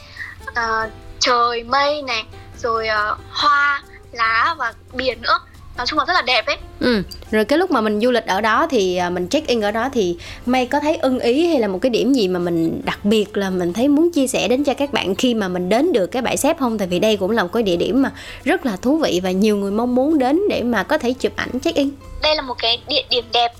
[0.55, 0.89] Ờ,
[1.19, 2.23] trời mây này
[2.57, 5.39] rồi uh, hoa lá và biển nữa
[5.77, 8.25] nói chung là rất là đẹp ấy Ừ, rồi cái lúc mà mình du lịch
[8.25, 11.47] ở đó thì à, mình check in ở đó thì May có thấy ưng ý
[11.47, 14.27] hay là một cái điểm gì mà mình đặc biệt là mình thấy muốn chia
[14.27, 16.77] sẻ đến cho các bạn khi mà mình đến được cái bãi xếp không?
[16.77, 18.11] Tại vì đây cũng là một cái địa điểm mà
[18.43, 21.31] rất là thú vị và nhiều người mong muốn đến để mà có thể chụp
[21.35, 21.89] ảnh check in.
[22.21, 23.51] đây là một cái địa điểm đẹp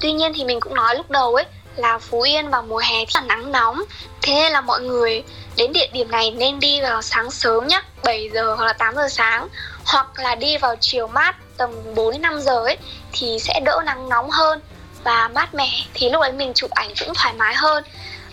[0.00, 1.44] tuy nhiên thì mình cũng nói lúc đầu ấy
[1.76, 3.82] là phú yên vào mùa hè rất là nắng nóng
[4.28, 5.22] thế nên là mọi người
[5.56, 8.94] đến địa điểm này nên đi vào sáng sớm nhá 7 giờ hoặc là 8
[8.94, 9.48] giờ sáng.
[9.84, 12.76] Hoặc là đi vào chiều mát tầm 4 đến 5 giờ ấy
[13.12, 14.60] thì sẽ đỡ nắng nóng hơn
[15.04, 15.70] và mát mẻ.
[15.94, 17.84] Thì lúc ấy mình chụp ảnh cũng thoải mái hơn.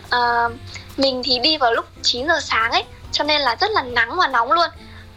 [0.09, 0.49] À,
[0.97, 4.15] mình thì đi vào lúc 9 giờ sáng ấy cho nên là rất là nắng
[4.17, 4.69] và nóng luôn.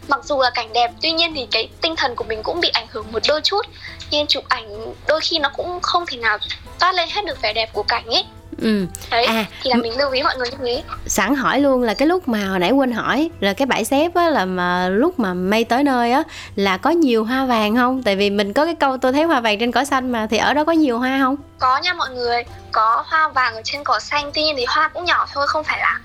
[0.07, 2.69] Mặc dù là cảnh đẹp tuy nhiên thì cái tinh thần của mình cũng bị
[2.69, 3.65] ảnh hưởng một đôi chút.
[4.11, 6.37] Nên chụp ảnh đôi khi nó cũng không thể nào
[6.79, 8.25] toát lên hết được vẻ đẹp của cảnh ấy.
[8.61, 11.81] Ừ, đấy À, thì là mình lưu ý mọi người như thế sẵn hỏi luôn
[11.81, 14.89] là cái lúc mà hồi nãy quên hỏi là cái bãi xếp á là mà
[14.89, 16.23] lúc mà May tới nơi á
[16.55, 18.03] là có nhiều hoa vàng không?
[18.03, 20.37] Tại vì mình có cái câu tôi thấy hoa vàng trên cỏ xanh mà thì
[20.37, 21.35] ở đó có nhiều hoa không?
[21.59, 24.87] có nha mọi người có hoa vàng ở trên cỏ xanh tuy nhiên thì hoa
[24.87, 25.99] cũng nhỏ thôi không phải là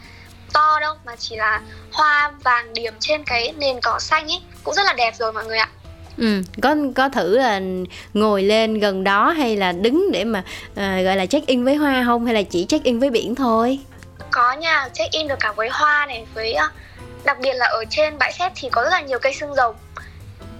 [0.52, 1.60] to đâu mà chỉ là
[1.92, 5.44] hoa vàng điểm trên cái nền cỏ xanh ấy cũng rất là đẹp rồi mọi
[5.46, 5.68] người ạ
[6.18, 7.60] Ừ, có có thử là
[8.14, 10.42] ngồi lên gần đó hay là đứng để mà
[10.74, 13.34] à, gọi là check in với hoa không hay là chỉ check in với biển
[13.34, 13.78] thôi?
[14.30, 16.68] có nha check in được cả với hoa này với ờ,
[17.24, 19.74] đặc biệt là ở trên bãi xếp thì có rất là nhiều cây xương rồng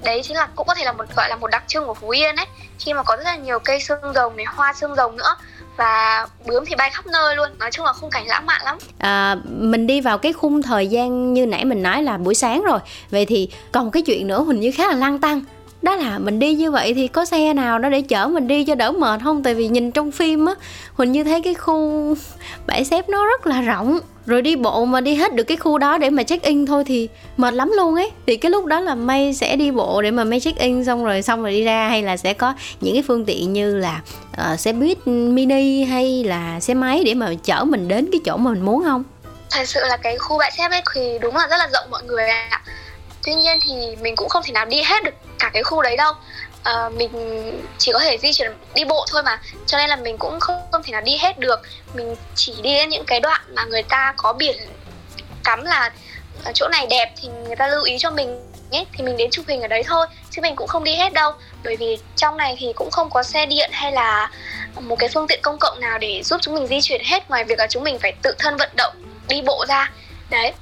[0.05, 2.11] đấy chính là cũng có thể là một gọi là một đặc trưng của phú
[2.11, 2.47] yên ấy.
[2.79, 5.37] Khi mà có rất là nhiều cây xương rồng này hoa xương rồng nữa
[5.77, 7.49] và bướm thì bay khắp nơi luôn.
[7.59, 8.79] Nói chung là khung cảnh lãng mạn lắm.
[8.99, 12.65] À, mình đi vào cái khung thời gian như nãy mình nói là buổi sáng
[12.65, 12.79] rồi.
[13.11, 15.41] Vậy thì còn một cái chuyện nữa hình như khá là lăng tăng
[15.85, 18.65] đó là mình đi như vậy thì có xe nào đó để chở mình đi
[18.65, 19.43] cho đỡ mệt không?
[19.43, 20.55] Tại vì nhìn trong phim á
[20.95, 22.15] huỳnh như thấy cái khu
[22.67, 23.99] bãi xếp nó rất là rộng.
[24.27, 26.85] Rồi đi bộ mà đi hết được cái khu đó để mà check in thôi
[26.87, 28.11] thì mệt lắm luôn ấy.
[28.27, 31.05] Thì cái lúc đó là may sẽ đi bộ để mà may check in xong
[31.05, 34.01] rồi xong rồi đi ra hay là sẽ có những cái phương tiện như là
[34.53, 38.37] uh, xe buýt mini hay là xe máy để mà chở mình đến cái chỗ
[38.37, 39.03] mà mình muốn không?
[39.51, 42.03] Thật sự là cái khu bãi xếp ấy thì đúng là rất là rộng mọi
[42.03, 42.63] người ạ
[43.25, 45.97] tuy nhiên thì mình cũng không thể nào đi hết được cả cái khu đấy
[45.97, 46.13] đâu.
[46.63, 47.11] Ờ, mình
[47.79, 49.41] chỉ có thể di chuyển đi bộ thôi mà.
[49.67, 51.61] Cho nên là mình cũng không, không thể nào đi hết được.
[51.95, 54.57] Mình chỉ đi đến những cái đoạn mà người ta có biển
[55.45, 55.93] cắm là
[56.45, 59.31] ở chỗ này đẹp thì người ta lưu ý cho mình ấy thì mình đến
[59.31, 61.33] chụp hình ở đấy thôi chứ mình cũng không đi hết đâu.
[61.65, 64.31] Bởi vì trong này thì cũng không có xe điện hay là
[64.81, 67.45] một cái phương tiện công cộng nào để giúp chúng mình di chuyển hết ngoài
[67.45, 68.95] việc là chúng mình phải tự thân vận động
[69.29, 69.91] đi bộ ra.
[70.31, 70.53] Đấy.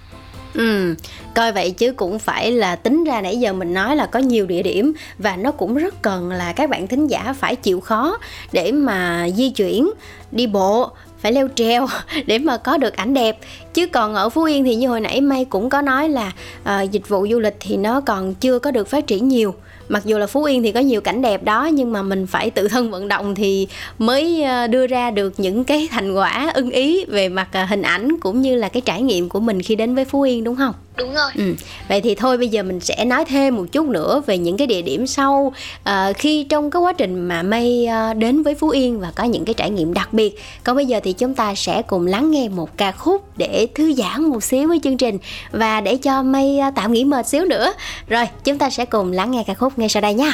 [0.55, 0.95] Ừ,
[1.35, 4.47] coi vậy chứ cũng phải là tính ra nãy giờ mình nói là có nhiều
[4.47, 8.19] địa điểm và nó cũng rất cần là các bạn thính giả phải chịu khó
[8.53, 9.91] để mà di chuyển,
[10.33, 11.87] đi bộ, phải leo treo
[12.27, 13.39] để mà có được ảnh đẹp.
[13.75, 16.33] Chứ còn ở Phú Yên thì như hồi nãy May cũng có nói là
[16.65, 19.55] à, dịch vụ du lịch thì nó còn chưa có được phát triển nhiều.
[19.89, 22.51] Mặc dù là Phú Yên thì có nhiều cảnh đẹp đó, nhưng mà mình phải
[22.51, 23.69] tự thân vận động thì
[23.99, 27.83] mới ờ, đưa ra được những cái thành quả ưng ý về mặt ờ, hình
[27.83, 30.57] ảnh cũng như là cái trải nghiệm của mình khi đến với Phú Yên, đúng
[30.57, 30.75] không?
[30.97, 31.55] Đúng rồi Ừ.
[31.89, 34.67] Vậy thì thôi bây giờ mình sẽ nói thêm một chút nữa về những cái
[34.67, 35.53] địa điểm sau
[35.85, 39.25] à, khi trong cái quá trình mà May à, đến với Phú Yên và có
[39.25, 40.41] những cái trải nghiệm đặc biệt.
[40.65, 43.93] Còn bây giờ thì chúng ta sẽ cùng lắng nghe một ca khúc để thư
[43.95, 45.19] giãn một xíu với chương trình
[45.51, 47.73] và để cho May à, tạm nghỉ mệt xíu nữa.
[48.09, 50.33] Rồi chúng ta sẽ cùng lắng nghe ca khúc ngay sau đây nha.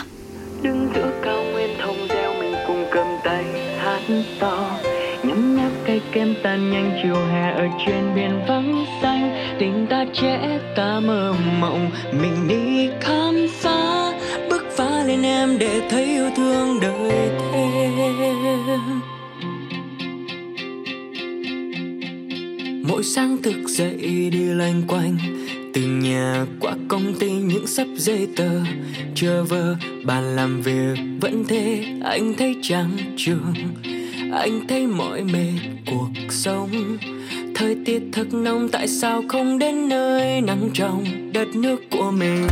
[0.62, 3.44] đứng giữa cao nguyên thông reo mình cùng cầm tay
[3.78, 4.00] hát
[4.40, 4.57] to
[5.98, 9.54] cây kem tan nhanh chiều hè ở trên biển vắng xanh.
[9.58, 14.12] Tình ta trẻ ta mơ mộng, mình đi khám phá.
[14.50, 18.80] Bước phá lên em để thấy yêu thương đời thêm.
[22.88, 25.16] Mỗi sáng thức dậy đi loanh quanh,
[25.74, 28.50] từ nhà qua công ty những sắp giấy tờ.
[29.14, 33.54] Chờ vờ bàn làm việc vẫn thế, anh thấy chán trường
[34.32, 36.96] anh thấy mỏi mệt cuộc sống.
[37.54, 41.04] Thời tiết thật nóng, tại sao không đến nơi nắng trong?
[41.32, 42.46] Đất nước của mình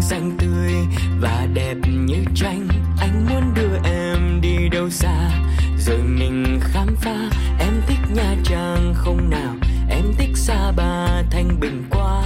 [0.00, 0.72] xanh tươi
[1.20, 1.74] và đẹp
[2.06, 2.68] như tranh.
[3.00, 5.30] Anh muốn đưa em đi đâu xa?
[5.78, 7.30] Rồi mình khám phá.
[7.60, 9.54] Em thích nha trang không nào?
[9.90, 12.22] Em thích xa ba thanh bình quá.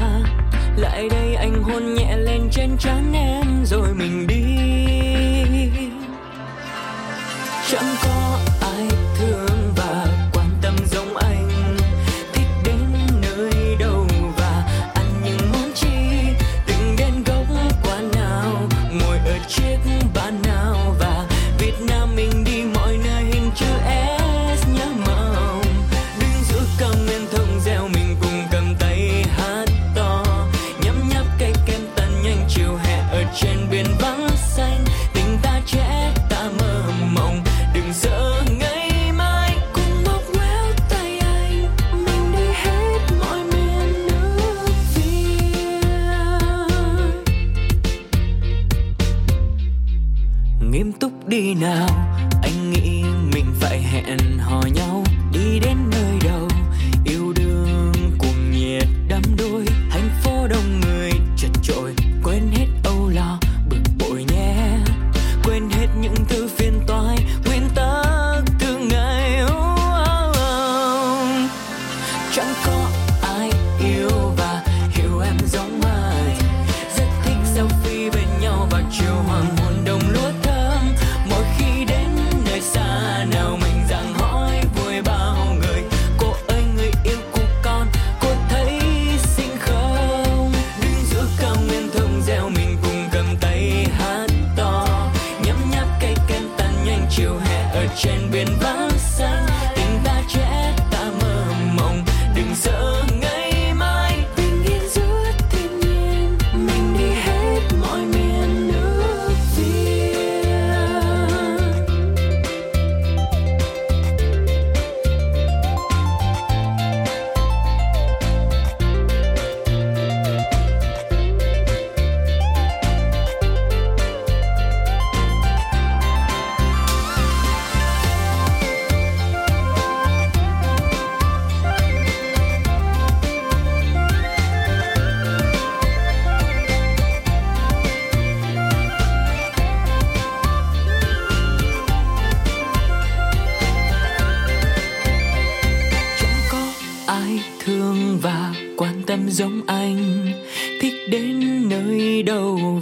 [0.77, 3.46] Lại đây anh hôn nhẹ lên trên trán em.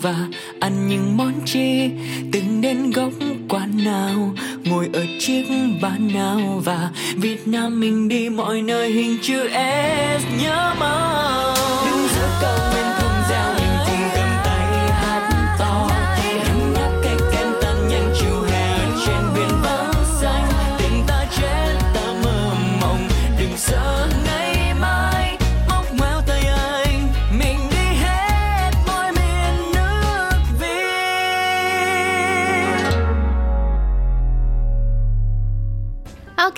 [0.05, 0.29] Và
[0.61, 1.91] ăn những món chi.
[2.33, 3.13] Từng đến góc
[3.49, 5.45] quán nào, ngồi ở chiếc
[5.83, 6.61] bàn nào.
[6.65, 11.55] Và Việt Nam mình đi mọi nơi, hình chữ S nhớ mong
[11.87, 12.74] đừng giữ cầu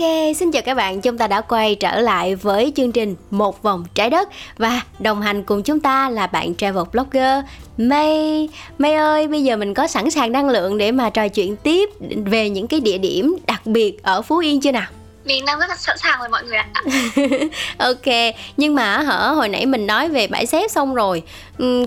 [0.01, 3.63] Ok, xin chào các bạn, chúng ta đã quay trở lại với chương trình Một
[3.63, 4.29] vòng trái đất
[4.59, 7.45] và đồng hành cùng chúng ta là bạn travel blogger
[7.77, 8.49] May.
[8.79, 11.91] May ơi, bây giờ mình có sẵn sàng năng lượng để mà trò chuyện tiếp
[12.25, 14.91] về những cái địa điểm đặc biệt ở Phú Yên chưa nào?
[15.27, 16.67] Mình đang rất là sẵn sàng rồi mọi người ạ
[17.79, 21.23] ok, nhưng mà hở hồi nãy mình nói về bãi xếp xong rồi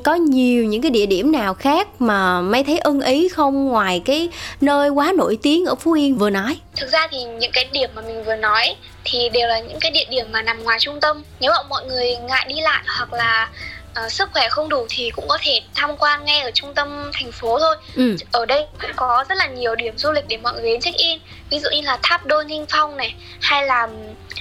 [0.03, 4.01] có nhiều những cái địa điểm nào khác mà May thấy ưng ý không ngoài
[4.05, 4.29] cái
[4.61, 6.57] nơi quá nổi tiếng ở Phú Yên vừa nói?
[6.75, 8.75] thực ra thì những cái điểm mà mình vừa nói
[9.05, 11.85] thì đều là những cái địa điểm mà nằm ngoài trung tâm nếu mà mọi
[11.85, 13.49] người ngại đi lại hoặc là
[14.01, 17.11] ờ, sức khỏe không đủ thì cũng có thể tham quan ngay ở trung tâm
[17.13, 17.75] thành phố thôi.
[17.95, 18.15] Ừ.
[18.31, 20.97] ở đây cũng có rất là nhiều điểm du lịch để mọi người đến check
[20.97, 21.19] in.
[21.49, 23.87] Ví dụ như là tháp đôi ninh phong này hay là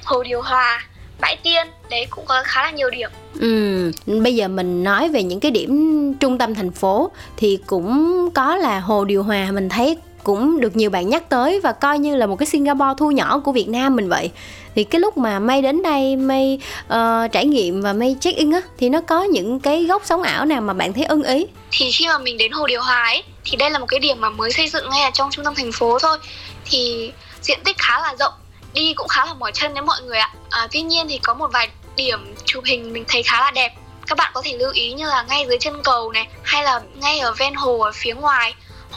[0.05, 0.87] hồ điều hòa
[1.21, 3.11] bãi tiên đấy cũng có khá là nhiều điểm.
[3.40, 8.29] Ừ, bây giờ mình nói về những cái điểm trung tâm thành phố thì cũng
[8.35, 9.97] có là Hồ Điều Hòa mình thấy
[10.28, 13.40] cũng được nhiều bạn nhắc tới và coi như là một cái Singapore thu nhỏ
[13.44, 14.30] của Việt Nam mình vậy.
[14.74, 18.50] Thì cái lúc mà May đến đây May uh, trải nghiệm và May check in
[18.50, 21.46] á thì nó có những cái góc sống ảo nào mà bạn thấy ưng ý?
[21.70, 24.20] thì khi mà mình đến hồ điều hòa ấy thì đây là một cái điểm
[24.20, 26.18] mà mới xây dựng ngay ở trong trung tâm thành phố thôi
[26.64, 27.12] thì
[27.42, 28.32] diện tích khá là rộng
[28.74, 31.34] đi cũng khá là mỏi chân đấy mọi người ạ à, tuy nhiên thì có
[31.34, 33.72] một vài điểm chụp hình mình thấy khá là đẹp
[34.06, 36.80] các bạn có thể lưu ý như là ngay dưới chân cầu này hay là
[36.94, 38.54] ngay ở ven hồ ở phía ngoài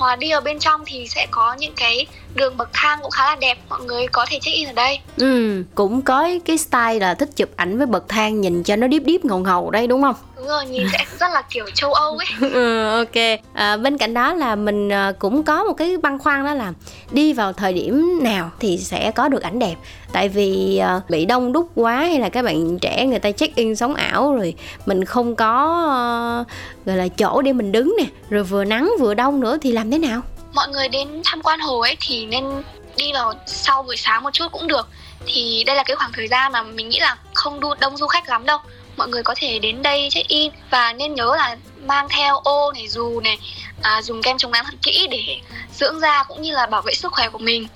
[0.07, 3.25] là đi ở bên trong thì sẽ có những cái đường bậc thang cũng khá
[3.25, 6.99] là đẹp mọi người có thể check in ở đây Ừ, cũng có cái style
[6.99, 9.87] là thích chụp ảnh với bậc thang nhìn cho nó điếp điếp ngầu ngầu đây
[9.87, 10.15] đúng không?
[10.37, 13.39] đúng rồi nhìn sẽ rất là kiểu châu âu ấy ừ, ok.
[13.53, 16.73] À, bên cạnh đó là mình à, cũng có một cái băn khoăn đó là
[17.11, 19.75] đi vào thời điểm nào thì sẽ có được ảnh đẹp.
[20.13, 23.55] Tại vì à, bị đông đúc quá hay là các bạn trẻ người ta check
[23.55, 24.53] in sống ảo rồi
[24.85, 26.45] mình không có
[26.85, 29.91] gọi là chỗ để mình đứng nè, rồi vừa nắng vừa đông nữa thì làm
[29.91, 30.21] thế nào?
[30.53, 32.63] mọi người đến tham quan hồ ấy thì nên
[32.97, 34.87] đi vào sau buổi sáng một chút cũng được.
[35.25, 38.07] Thì đây là cái khoảng thời gian mà mình nghĩ là không đu đông du
[38.07, 38.57] khách lắm đâu.
[38.97, 42.71] Mọi người có thể đến đây check in và nên nhớ là mang theo ô
[42.71, 43.37] này dù này
[43.81, 45.37] à, dùng kem chống nắng thật kỹ để
[45.73, 47.67] dưỡng da cũng như là bảo vệ sức khỏe của mình.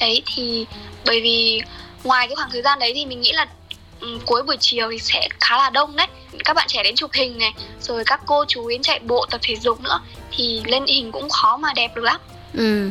[0.00, 0.66] Đấy thì
[1.06, 1.62] bởi vì
[2.04, 3.46] ngoài cái khoảng thời gian đấy thì mình nghĩ là
[4.26, 6.06] cuối buổi chiều thì sẽ khá là đông đấy
[6.44, 9.40] các bạn trẻ đến chụp hình này rồi các cô chú đến chạy bộ tập
[9.44, 10.00] thể dục nữa
[10.36, 12.20] thì lên hình cũng khó mà đẹp được lắm
[12.54, 12.90] Ừ,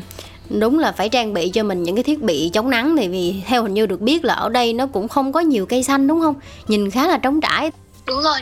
[0.49, 3.35] đúng là phải trang bị cho mình những cái thiết bị chống nắng này vì
[3.47, 6.07] theo hình như được biết là ở đây nó cũng không có nhiều cây xanh
[6.07, 6.35] đúng không?
[6.67, 7.71] Nhìn khá là trống trải.
[8.05, 8.39] đúng rồi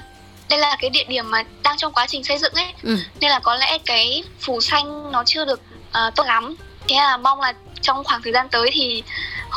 [0.49, 2.97] đây là cái địa điểm mà đang trong quá trình xây dựng ấy Ừ.
[3.19, 6.55] nên là có lẽ cái phủ xanh nó chưa được ờ, tốt lắm
[6.87, 9.03] thế là mong là trong khoảng thời gian tới thì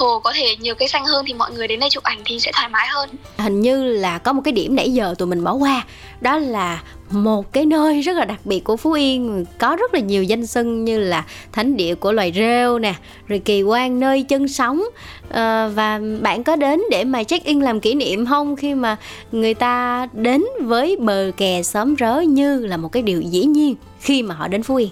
[0.00, 2.40] hồ có thể nhiều cây xanh hơn thì mọi người đến đây chụp ảnh thì
[2.40, 3.10] sẽ thoải mái hơn.
[3.38, 5.84] Hình như là có một cái điểm nãy giờ tụi mình bỏ qua
[6.20, 10.00] đó là một cái nơi rất là đặc biệt của Phú Yên có rất là
[10.00, 12.94] nhiều danh xưng như là thánh địa của loài rêu nè
[13.26, 14.82] rồi kỳ quan nơi chân sóng.
[15.30, 18.96] Ờ, và bạn có đến để mà check in làm kỷ niệm không khi mà
[19.32, 23.74] người ta đến với bờ kè xóm rớ như là một cái điều dĩ nhiên
[24.00, 24.90] khi mà họ đến Phú Yên?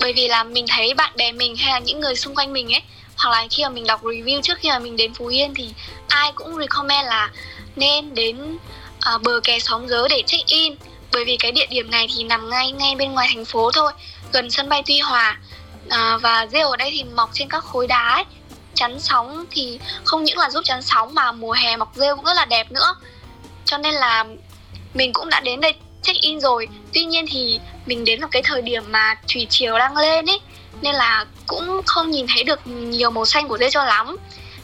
[0.00, 2.72] Bởi vì là mình thấy bạn bè mình hay là những người xung quanh mình
[2.72, 2.82] ấy
[3.18, 5.74] hoặc là khi mà mình đọc review trước khi mà mình đến Phú Yên thì
[6.08, 7.30] ai cũng recommend là
[7.76, 8.58] nên đến
[9.00, 10.74] à, bờ kè xóm dớ để check in.
[11.12, 13.92] Bởi vì cái địa điểm này thì nằm ngay ngay bên ngoài thành phố thôi
[14.32, 15.38] gần sân bay Tuy Hòa.
[15.88, 18.24] À, và rêu ở đây thì mọc trên các khối đá ấy.
[18.74, 22.24] chắn sóng thì không những là giúp chắn sóng mà mùa hè mọc rêu cũng
[22.24, 22.94] rất là đẹp nữa.
[23.64, 24.24] Cho nên là
[24.94, 26.68] mình cũng đã đến đây check in rồi.
[26.92, 30.40] Tuy nhiên thì mình đến vào cái thời điểm mà thủy triều đang lên ấy
[30.82, 34.16] nên là cũng không nhìn thấy được nhiều màu xanh của dê cho lắm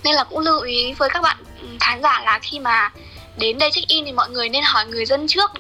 [0.05, 1.37] nên là cũng lưu ý với các bạn
[1.81, 2.91] khán giả là khi mà
[3.37, 5.51] đến đây check in thì mọi người nên hỏi người dân trước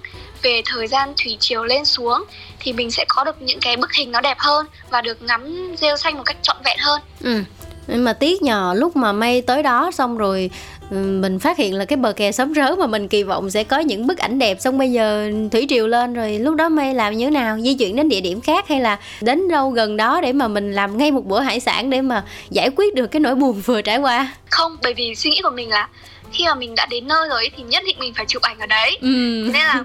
[0.42, 2.24] về thời gian thủy chiều lên xuống
[2.60, 5.74] thì mình sẽ có được những cái bức hình nó đẹp hơn và được ngắm
[5.76, 7.42] rêu xanh một cách trọn vẹn hơn Ừ.
[7.86, 10.50] Nhưng mà tiếc nhờ lúc mà May tới đó xong rồi
[10.92, 13.78] mình phát hiện là cái bờ kè sớm rớ mà mình kỳ vọng sẽ có
[13.78, 14.60] những bức ảnh đẹp.
[14.60, 17.58] Xong bây giờ thủy triều lên rồi lúc đó May làm như thế nào?
[17.60, 20.72] Di chuyển đến địa điểm khác hay là đến đâu gần đó để mà mình
[20.72, 23.82] làm ngay một bữa hải sản để mà giải quyết được cái nỗi buồn vừa
[23.82, 24.32] trải qua?
[24.50, 25.88] Không bởi vì suy nghĩ của mình là
[26.32, 28.66] khi mà mình đã đến nơi rồi thì nhất định mình phải chụp ảnh ở
[28.66, 28.98] đấy.
[29.00, 29.08] Ừ.
[29.52, 29.84] nên là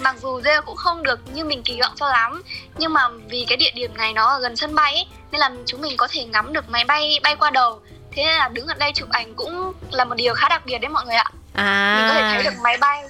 [0.00, 2.42] mặc dù rêu cũng không được như mình kỳ vọng cho lắm
[2.78, 5.50] nhưng mà vì cái địa điểm này nó ở gần sân bay ấy nên là
[5.66, 7.80] chúng mình có thể ngắm được máy bay bay qua đầu
[8.18, 10.78] thế nên là đứng ở đây chụp ảnh cũng là một điều khá đặc biệt
[10.78, 11.30] đấy mọi người ạ.
[11.96, 13.02] Mình có thể thấy à được máy bay.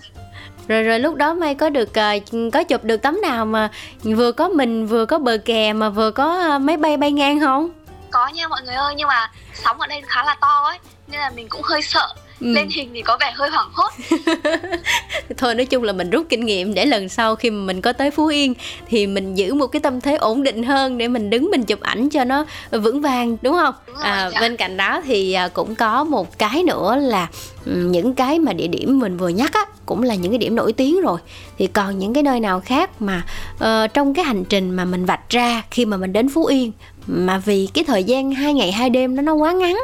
[0.69, 2.13] Rồi rồi lúc đó May có được ờ,
[2.53, 3.71] có chụp được tấm nào mà
[4.03, 7.41] vừa có mình vừa có bờ kè mà vừa có ờ, máy bay bay ngang
[7.41, 7.71] không?
[8.11, 11.21] Có nha mọi người ơi nhưng mà sóng ở đây khá là to ấy nên
[11.21, 12.09] là mình cũng hơi sợ
[12.41, 12.47] Ừ.
[12.53, 13.91] lên hình thì có vẻ hơi hoảng hốt
[15.37, 17.93] thôi nói chung là mình rút kinh nghiệm để lần sau khi mà mình có
[17.93, 18.55] tới Phú Yên
[18.89, 21.81] thì mình giữ một cái tâm thế ổn định hơn để mình đứng mình chụp
[21.81, 23.75] ảnh cho nó vững vàng đúng không?
[23.87, 24.41] Đúng rồi, À, dạ.
[24.41, 27.27] bên cạnh đó thì à, cũng có một cái nữa là
[27.65, 30.73] những cái mà địa điểm mình vừa nhắc á cũng là những cái điểm nổi
[30.73, 31.19] tiếng rồi
[31.59, 33.23] thì còn những cái nơi nào khác mà
[33.59, 36.73] ờ, trong cái hành trình mà mình vạch ra khi mà mình đến Phú Yên
[37.07, 39.77] mà vì cái thời gian hai ngày hai đêm đó nó quá ngắn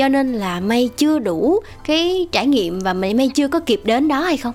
[0.00, 3.80] cho nên là May chưa đủ cái trải nghiệm và May May chưa có kịp
[3.84, 4.52] đến đó hay không?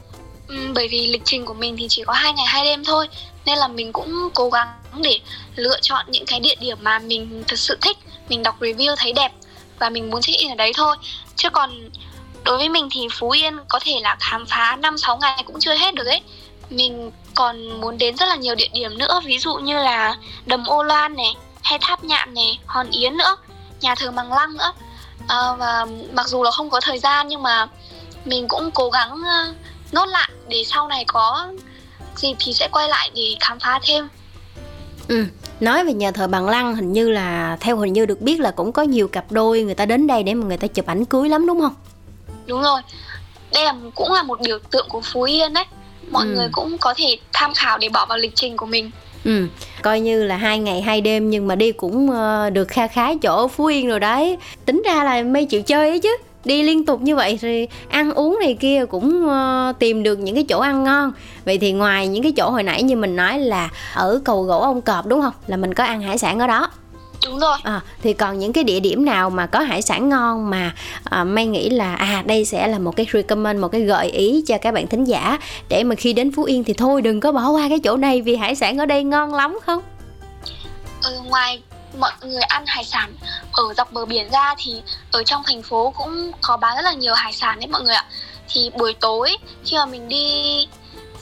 [0.47, 3.07] Ừ, bởi vì lịch trình của mình thì chỉ có hai ngày hai đêm thôi.
[3.45, 4.67] Nên là mình cũng cố gắng
[5.03, 5.19] để
[5.55, 7.97] lựa chọn những cái địa điểm mà mình thật sự thích.
[8.29, 9.31] Mình đọc review thấy đẹp
[9.79, 10.95] và mình muốn check in ở đấy thôi.
[11.35, 11.89] Chứ còn
[12.43, 15.73] đối với mình thì Phú Yên có thể là khám phá 5-6 ngày cũng chưa
[15.73, 16.21] hết được ấy.
[16.69, 19.21] Mình còn muốn đến rất là nhiều địa điểm nữa.
[19.25, 23.35] Ví dụ như là đầm ô loan này hay tháp nhạn này hòn yến nữa
[23.81, 24.71] nhà thờ bằng lăng nữa
[25.27, 27.67] à, và mặc dù là không có thời gian nhưng mà
[28.25, 29.53] mình cũng cố gắng ờ,
[29.91, 31.47] nốt lại để sau này có
[32.15, 34.07] dịp thì sẽ quay lại để khám phá thêm
[35.07, 35.25] Ừ,
[35.59, 38.51] nói về nhà thờ Bằng Lăng hình như là theo hình như được biết là
[38.51, 41.05] cũng có nhiều cặp đôi người ta đến đây để mà người ta chụp ảnh
[41.05, 41.75] cưới lắm đúng không?
[42.45, 42.81] đúng rồi
[43.53, 45.65] đây là cũng là một biểu tượng của phú yên đấy
[46.11, 46.33] mọi Ừ.
[46.35, 48.91] người cũng có thể tham khảo để bỏ vào lịch trình của mình
[49.25, 49.47] Ừ,
[49.81, 53.15] coi như là hai ngày hai đêm nhưng mà đi cũng ờ, được kha khá
[53.21, 54.37] chỗ Phú Yên rồi đấy.
[54.65, 56.17] Tính ra là mây chịu chơi ấy chứ.
[56.45, 60.35] đi liên tục như vậy thì ăn uống này kia cũng uh, tìm được những
[60.35, 61.11] cái chỗ ăn ngon
[61.45, 64.59] vậy thì ngoài những cái chỗ hồi nãy như mình nói là ở cầu gỗ
[64.59, 66.69] ông cọp đúng không là mình có ăn hải sản ở đó
[67.25, 67.57] đúng rồi.
[67.63, 70.73] À, thì còn những cái địa điểm nào mà có hải sản ngon mà
[71.03, 74.43] à, may nghĩ là à đây sẽ là một cái recommend một cái gợi ý
[74.47, 75.37] cho các bạn thính giả
[75.69, 78.21] để mà khi đến phú yên thì thôi đừng có bỏ qua cái chỗ này
[78.21, 79.81] vì hải sản ở đây ngon lắm không?
[81.03, 81.61] Ừ, ngoài
[81.99, 83.13] mọi người ăn hải sản
[83.51, 86.93] ở dọc bờ biển ra thì ở trong thành phố cũng có bán rất là
[86.93, 88.05] nhiều hải sản đấy mọi người ạ.
[88.47, 90.67] Thì buổi tối khi mà mình đi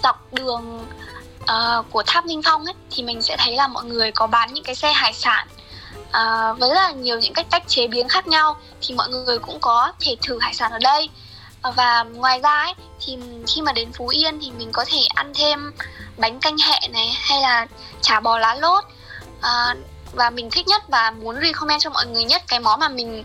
[0.03, 0.85] dọc đường
[1.41, 4.53] uh, của tháp Ninh Phong ấy thì mình sẽ thấy là mọi người có bán
[4.53, 5.47] những cái xe hải sản
[6.17, 9.39] uh, với rất là nhiều những cách cách chế biến khác nhau thì mọi người
[9.39, 11.09] cũng có thể thử hải sản ở đây.
[11.67, 12.73] Uh, và ngoài ra ấy
[13.05, 15.71] thì khi mà đến Phú Yên thì mình có thể ăn thêm
[16.17, 17.67] bánh canh hẹ này hay là
[18.01, 18.83] chả bò lá lốt.
[19.37, 19.77] Uh,
[20.13, 23.23] và mình thích nhất và muốn recommend cho mọi người nhất cái món mà mình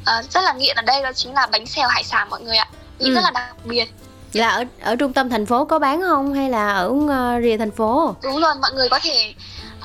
[0.00, 2.56] uh, rất là nghiện ở đây đó chính là bánh xèo hải sản mọi người
[2.56, 2.68] ạ.
[2.98, 3.14] Ừ.
[3.14, 3.84] rất là đặc biệt.
[4.32, 6.34] Là ở ở trung tâm thành phố có bán không?
[6.34, 7.10] Hay là ở uh,
[7.42, 8.16] rìa thành phố?
[8.22, 9.34] Đúng rồi mọi người có thể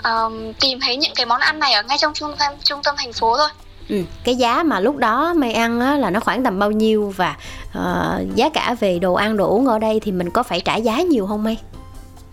[0.04, 2.96] um, tìm thấy những cái món ăn này ở ngay trong trung tâm trung tâm
[2.98, 3.50] thành phố thôi.
[3.90, 7.14] Ừ, cái giá mà lúc đó mày ăn á, là nó khoảng tầm bao nhiêu
[7.18, 7.36] và
[7.80, 10.76] uh, giá cả về đồ ăn đồ uống ở đây thì mình có phải trả
[10.76, 11.58] giá nhiều không mày?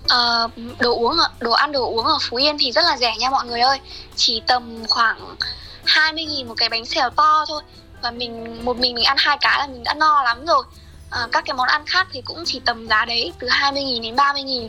[0.05, 3.31] Uh, đồ uống đồ ăn đồ uống ở Phú Yên thì rất là rẻ nha
[3.31, 3.79] mọi người ơi.
[4.17, 5.37] Chỉ tầm khoảng
[5.85, 7.63] 20 nghìn một cái bánh xèo to thôi.
[8.03, 10.63] Và mình một mình mình ăn hai cái là mình đã no lắm rồi
[11.11, 14.03] à, các cái món ăn khác thì cũng chỉ tầm giá đấy từ 20 nghìn
[14.03, 14.69] đến 30 nghìn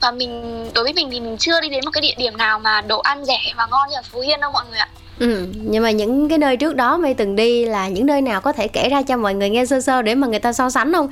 [0.00, 2.58] và mình đối với mình thì mình chưa đi đến một cái địa điểm nào
[2.58, 5.46] mà đồ ăn rẻ và ngon như ở Phú Yên đâu mọi người ạ Ừ,
[5.54, 8.52] nhưng mà những cái nơi trước đó mày từng đi là những nơi nào có
[8.52, 10.92] thể kể ra cho mọi người nghe sơ sơ để mà người ta so sánh
[10.92, 11.08] không?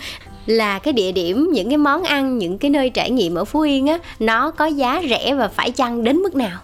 [0.47, 3.61] Là cái địa điểm, những cái món ăn, những cái nơi trải nghiệm ở Phú
[3.61, 6.59] Yên á, nó có giá rẻ và phải chăng đến mức nào?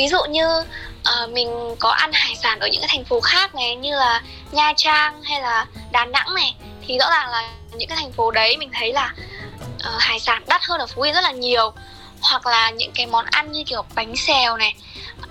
[0.00, 3.54] Ví dụ như uh, mình có ăn hải sản ở những cái thành phố khác
[3.54, 6.54] này như là Nha Trang hay là Đà Nẵng này
[6.86, 9.14] thì rõ ràng là những cái thành phố đấy mình thấy là
[9.74, 11.72] uh, hải sản đắt hơn ở Phú Yên rất là nhiều.
[12.20, 14.74] Hoặc là những cái món ăn như kiểu bánh xèo này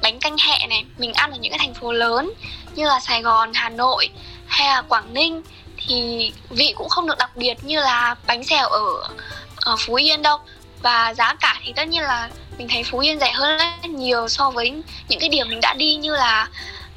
[0.01, 2.33] bánh canh hẹ này mình ăn ở những cái thành phố lớn
[2.75, 4.09] như là Sài Gòn, Hà Nội
[4.47, 5.41] hay là Quảng Ninh
[5.77, 9.09] thì vị cũng không được đặc biệt như là bánh xèo ở,
[9.55, 10.37] ở Phú Yên đâu
[10.81, 14.27] và giá cả thì tất nhiên là mình thấy Phú Yên rẻ hơn rất nhiều
[14.27, 14.73] so với
[15.07, 16.47] những cái điểm mình đã đi như là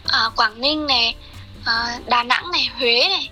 [0.05, 1.15] uh, Quảng Ninh này,
[1.61, 3.31] uh, Đà Nẵng này, Huế này,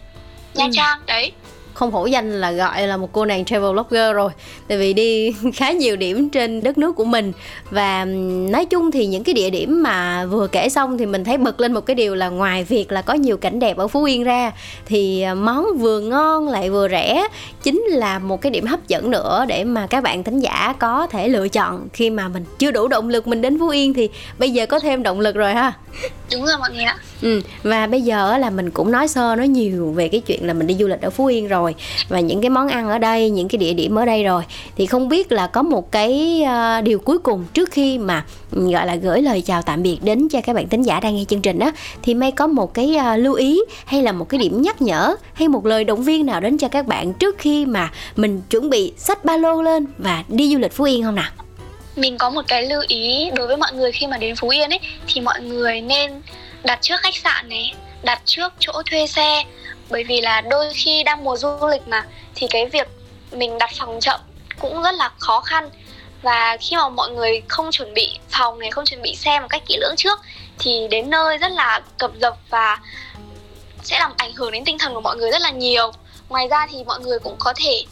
[0.54, 0.70] Nha ừ.
[0.74, 1.32] Trang đấy
[1.74, 4.30] không hổ danh là gọi là một cô nàng travel blogger rồi.
[4.68, 7.33] Tại vì đi khá nhiều điểm trên đất nước của mình.
[7.70, 8.04] Và
[8.50, 11.61] nói chung thì những cái địa điểm mà vừa kể xong thì mình thấy bật
[11.61, 14.24] lên một cái điều là ngoài việc là có nhiều cảnh đẹp ở phú yên
[14.24, 14.52] ra
[14.87, 17.28] thì à, món vừa ngon lại vừa rẻ
[17.62, 21.06] chính là một cái điểm hấp dẫn nữa để mà các bạn thính giả có
[21.06, 21.88] thể lựa chọn.
[21.92, 24.80] Khi mà mình chưa đủ động lực mình đến phú yên thì bây giờ có
[24.80, 25.72] thêm động lực rồi ha.
[26.33, 26.96] Đúng rồi mọi người ạ.
[27.22, 30.52] Ừ và bây giờ là mình cũng nói sơ nói nhiều về cái chuyện là
[30.52, 31.59] mình đi du lịch ở phú yên rồi
[32.08, 34.42] và những cái món ăn ở đây những cái địa điểm ở đây rồi.
[34.76, 38.70] Thì không biết là có một cái uh, điều cuối cùng trước khi mà ừ,
[38.72, 41.24] gọi là gửi lời chào tạm biệt đến cho các bạn thính giả đang nghe
[41.28, 44.40] chương trình á thì may có một cái uh, lưu ý hay là một cái
[44.40, 47.66] điểm nhắc nhở hay một lời động viên nào đến cho các bạn trước khi
[47.66, 51.14] mà mình chuẩn bị sách ba lô lên và đi du lịch phú yên không
[51.14, 51.30] nào?
[51.96, 54.70] Mình có một cái lưu ý đối với mọi người khi mà đến Phú Yên
[54.70, 56.22] ấy thì mọi người nên
[56.64, 59.44] đặt trước khách sạn này, đặt trước chỗ thuê xe
[59.90, 62.88] bởi vì là đôi khi đang mùa du lịch mà thì cái việc
[63.33, 64.20] mình đặt phòng chậm
[64.59, 65.70] cũng rất là khó khăn.
[66.22, 69.46] Và khi mà mọi người không chuẩn bị phòng này không chuẩn bị xe một
[69.50, 70.20] cách kỹ lưỡng trước
[70.59, 72.79] thì đến nơi rất là cập dập và
[73.83, 75.92] sẽ làm ảnh hưởng đến tinh thần của mọi người rất là nhiều.
[76.29, 77.85] Ngoài ra thì mọi người cũng có thể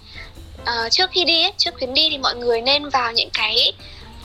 [0.62, 3.72] uh, trước khi đi ấy, trước chuyến đi thì mọi người nên vào những cái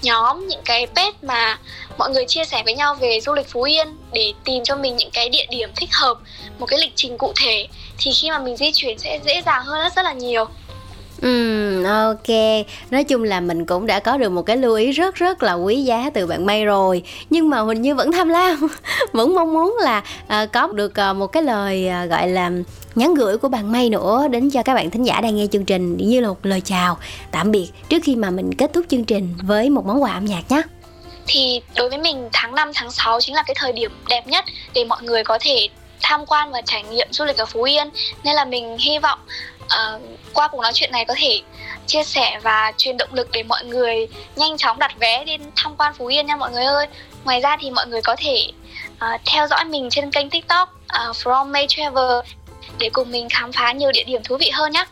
[0.03, 1.59] nhóm những cái page mà
[1.97, 4.95] mọi người chia sẻ với nhau về du lịch Phú Yên để tìm cho mình
[4.95, 6.17] những cái địa điểm thích hợp
[6.59, 9.63] một cái lịch trình cụ thể thì khi mà mình di chuyển sẽ dễ dàng
[9.63, 10.45] hơn rất, rất là nhiều.
[11.21, 12.29] Ừ, ok.
[12.91, 15.53] Nói chung là mình cũng đã có được một cái lưu ý rất rất là
[15.53, 17.03] quý giá từ bạn May rồi.
[17.29, 18.67] Nhưng mà hình Như vẫn tham lam,
[19.11, 22.51] vẫn mong muốn là uh, có được uh, một cái lời uh, gọi là
[22.95, 25.65] nhắn gửi của bạn May nữa đến cho các bạn thính giả đang nghe chương
[25.65, 26.97] trình như là một lời chào
[27.31, 30.25] tạm biệt trước khi mà mình kết thúc chương trình với một món quà âm
[30.25, 30.61] nhạc nhé.
[31.27, 34.45] Thì đối với mình tháng 5 tháng 6 chính là cái thời điểm đẹp nhất
[34.73, 35.69] để mọi người có thể
[36.01, 37.89] tham quan và trải nghiệm du lịch ở Phú Yên
[38.23, 39.19] nên là mình hy vọng
[39.65, 40.01] uh,
[40.33, 41.41] qua cuộc nói chuyện này có thể
[41.87, 45.75] chia sẻ và truyền động lực để mọi người nhanh chóng đặt vé đi tham
[45.77, 46.87] quan Phú Yên nha mọi người ơi.
[47.23, 48.47] Ngoài ra thì mọi người có thể
[48.93, 50.69] uh, theo dõi mình trên kênh TikTok
[51.09, 52.19] uh, From May Travel
[52.79, 54.85] để cùng mình khám phá nhiều địa điểm thú vị hơn nhé.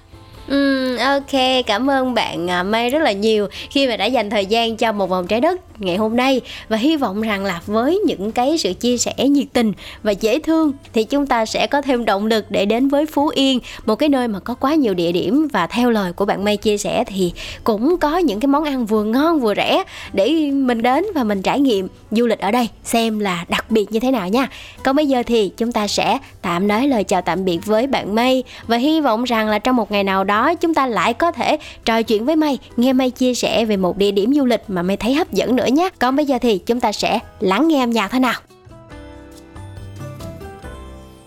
[0.52, 4.46] Ừ, ok, cảm ơn bạn à, May rất là nhiều khi mà đã dành thời
[4.46, 8.00] gian cho một vòng trái đất ngày hôm nay và hy vọng rằng là với
[8.06, 9.74] những cái sự chia sẻ nhiệt tình
[10.04, 13.28] và dễ thương thì chúng ta sẽ có thêm động lực để đến với Phú
[13.28, 16.44] Yên, một cái nơi mà có quá nhiều địa điểm và theo lời của bạn
[16.44, 17.34] May chia sẻ thì
[17.64, 19.84] cũng có những cái món ăn vừa ngon vừa rẻ
[20.14, 23.92] để mình đến và mình trải nghiệm du lịch ở đây xem là đặc biệt
[23.92, 24.48] như thế nào nha.
[24.84, 28.16] Còn bây giờ thì chúng ta sẽ tạm nói lời chào tạm biệt với bạn
[28.16, 31.14] May và hy vọng rằng là trong một ngày nào đó đó chúng ta lại
[31.14, 34.46] có thể trò chuyện với May, nghe May chia sẻ về một địa điểm du
[34.46, 35.90] lịch mà May thấy hấp dẫn nữa nhé.
[36.00, 38.40] Còn bây giờ thì chúng ta sẽ lắng nghe âm nhạc thôi nào.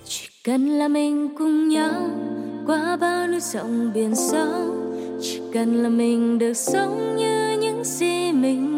[0.05, 1.93] chỉ cần là mình cùng nhau
[2.67, 4.75] qua bao núi sông biển sâu
[5.23, 8.74] chỉ cần là mình được sống như những gì mình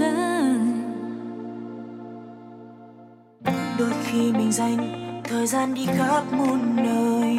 [0.00, 0.54] là
[3.78, 4.78] đôi khi mình dành
[5.24, 7.38] thời gian đi khắp muôn nơi,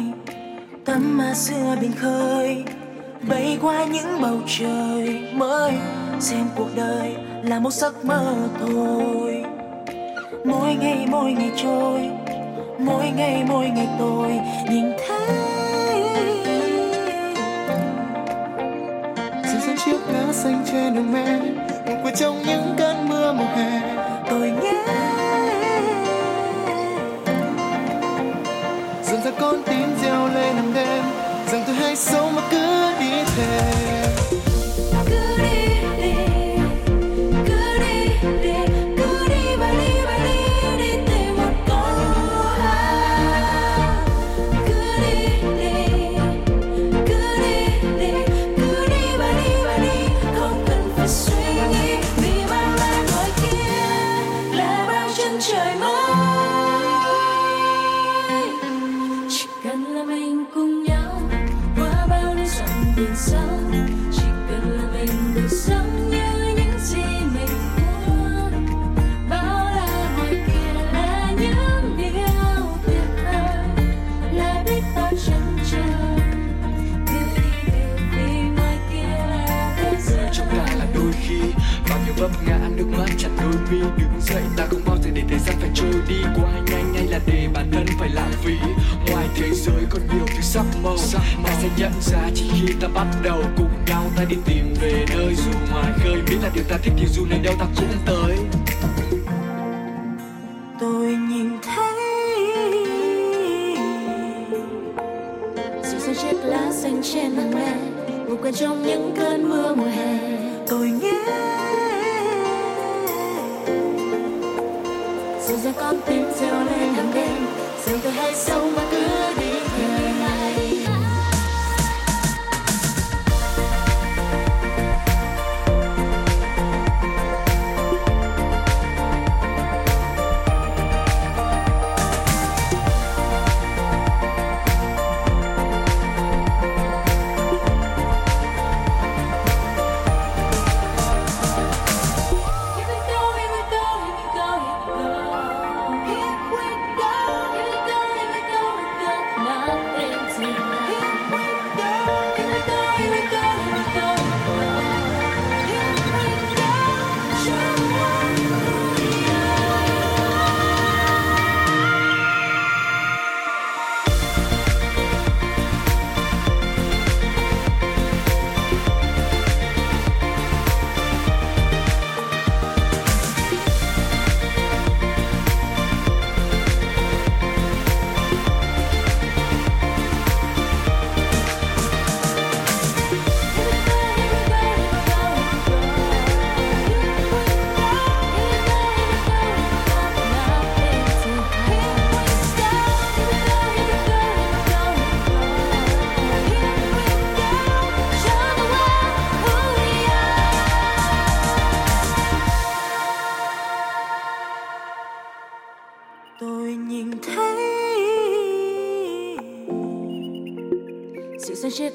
[0.84, 2.64] tắm ma xưa biển khơi,
[3.28, 5.72] bay qua những bầu trời mới,
[6.20, 9.44] xem cuộc đời là một giấc mơ thôi.
[10.44, 12.10] Mỗi ngày mỗi ngày trôi,
[12.78, 14.28] mỗi ngày mỗi ngày tôi
[14.70, 15.28] nhìn thấy.
[19.44, 21.40] Dừng dưng chiếc lá xanh trên đường mẹ
[22.14, 22.83] 总应该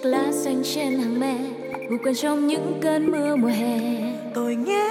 [0.03, 1.37] chiếc lá xanh trên hàng me
[1.89, 3.79] ngủ quên trong những cơn mưa mùa hè.
[4.33, 4.89] Tôi nhé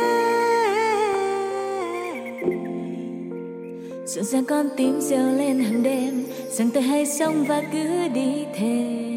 [4.07, 8.45] dịu dàng con tim reo lên hàng đêm rằng tôi hãy sống và cứ đi
[8.55, 9.08] theo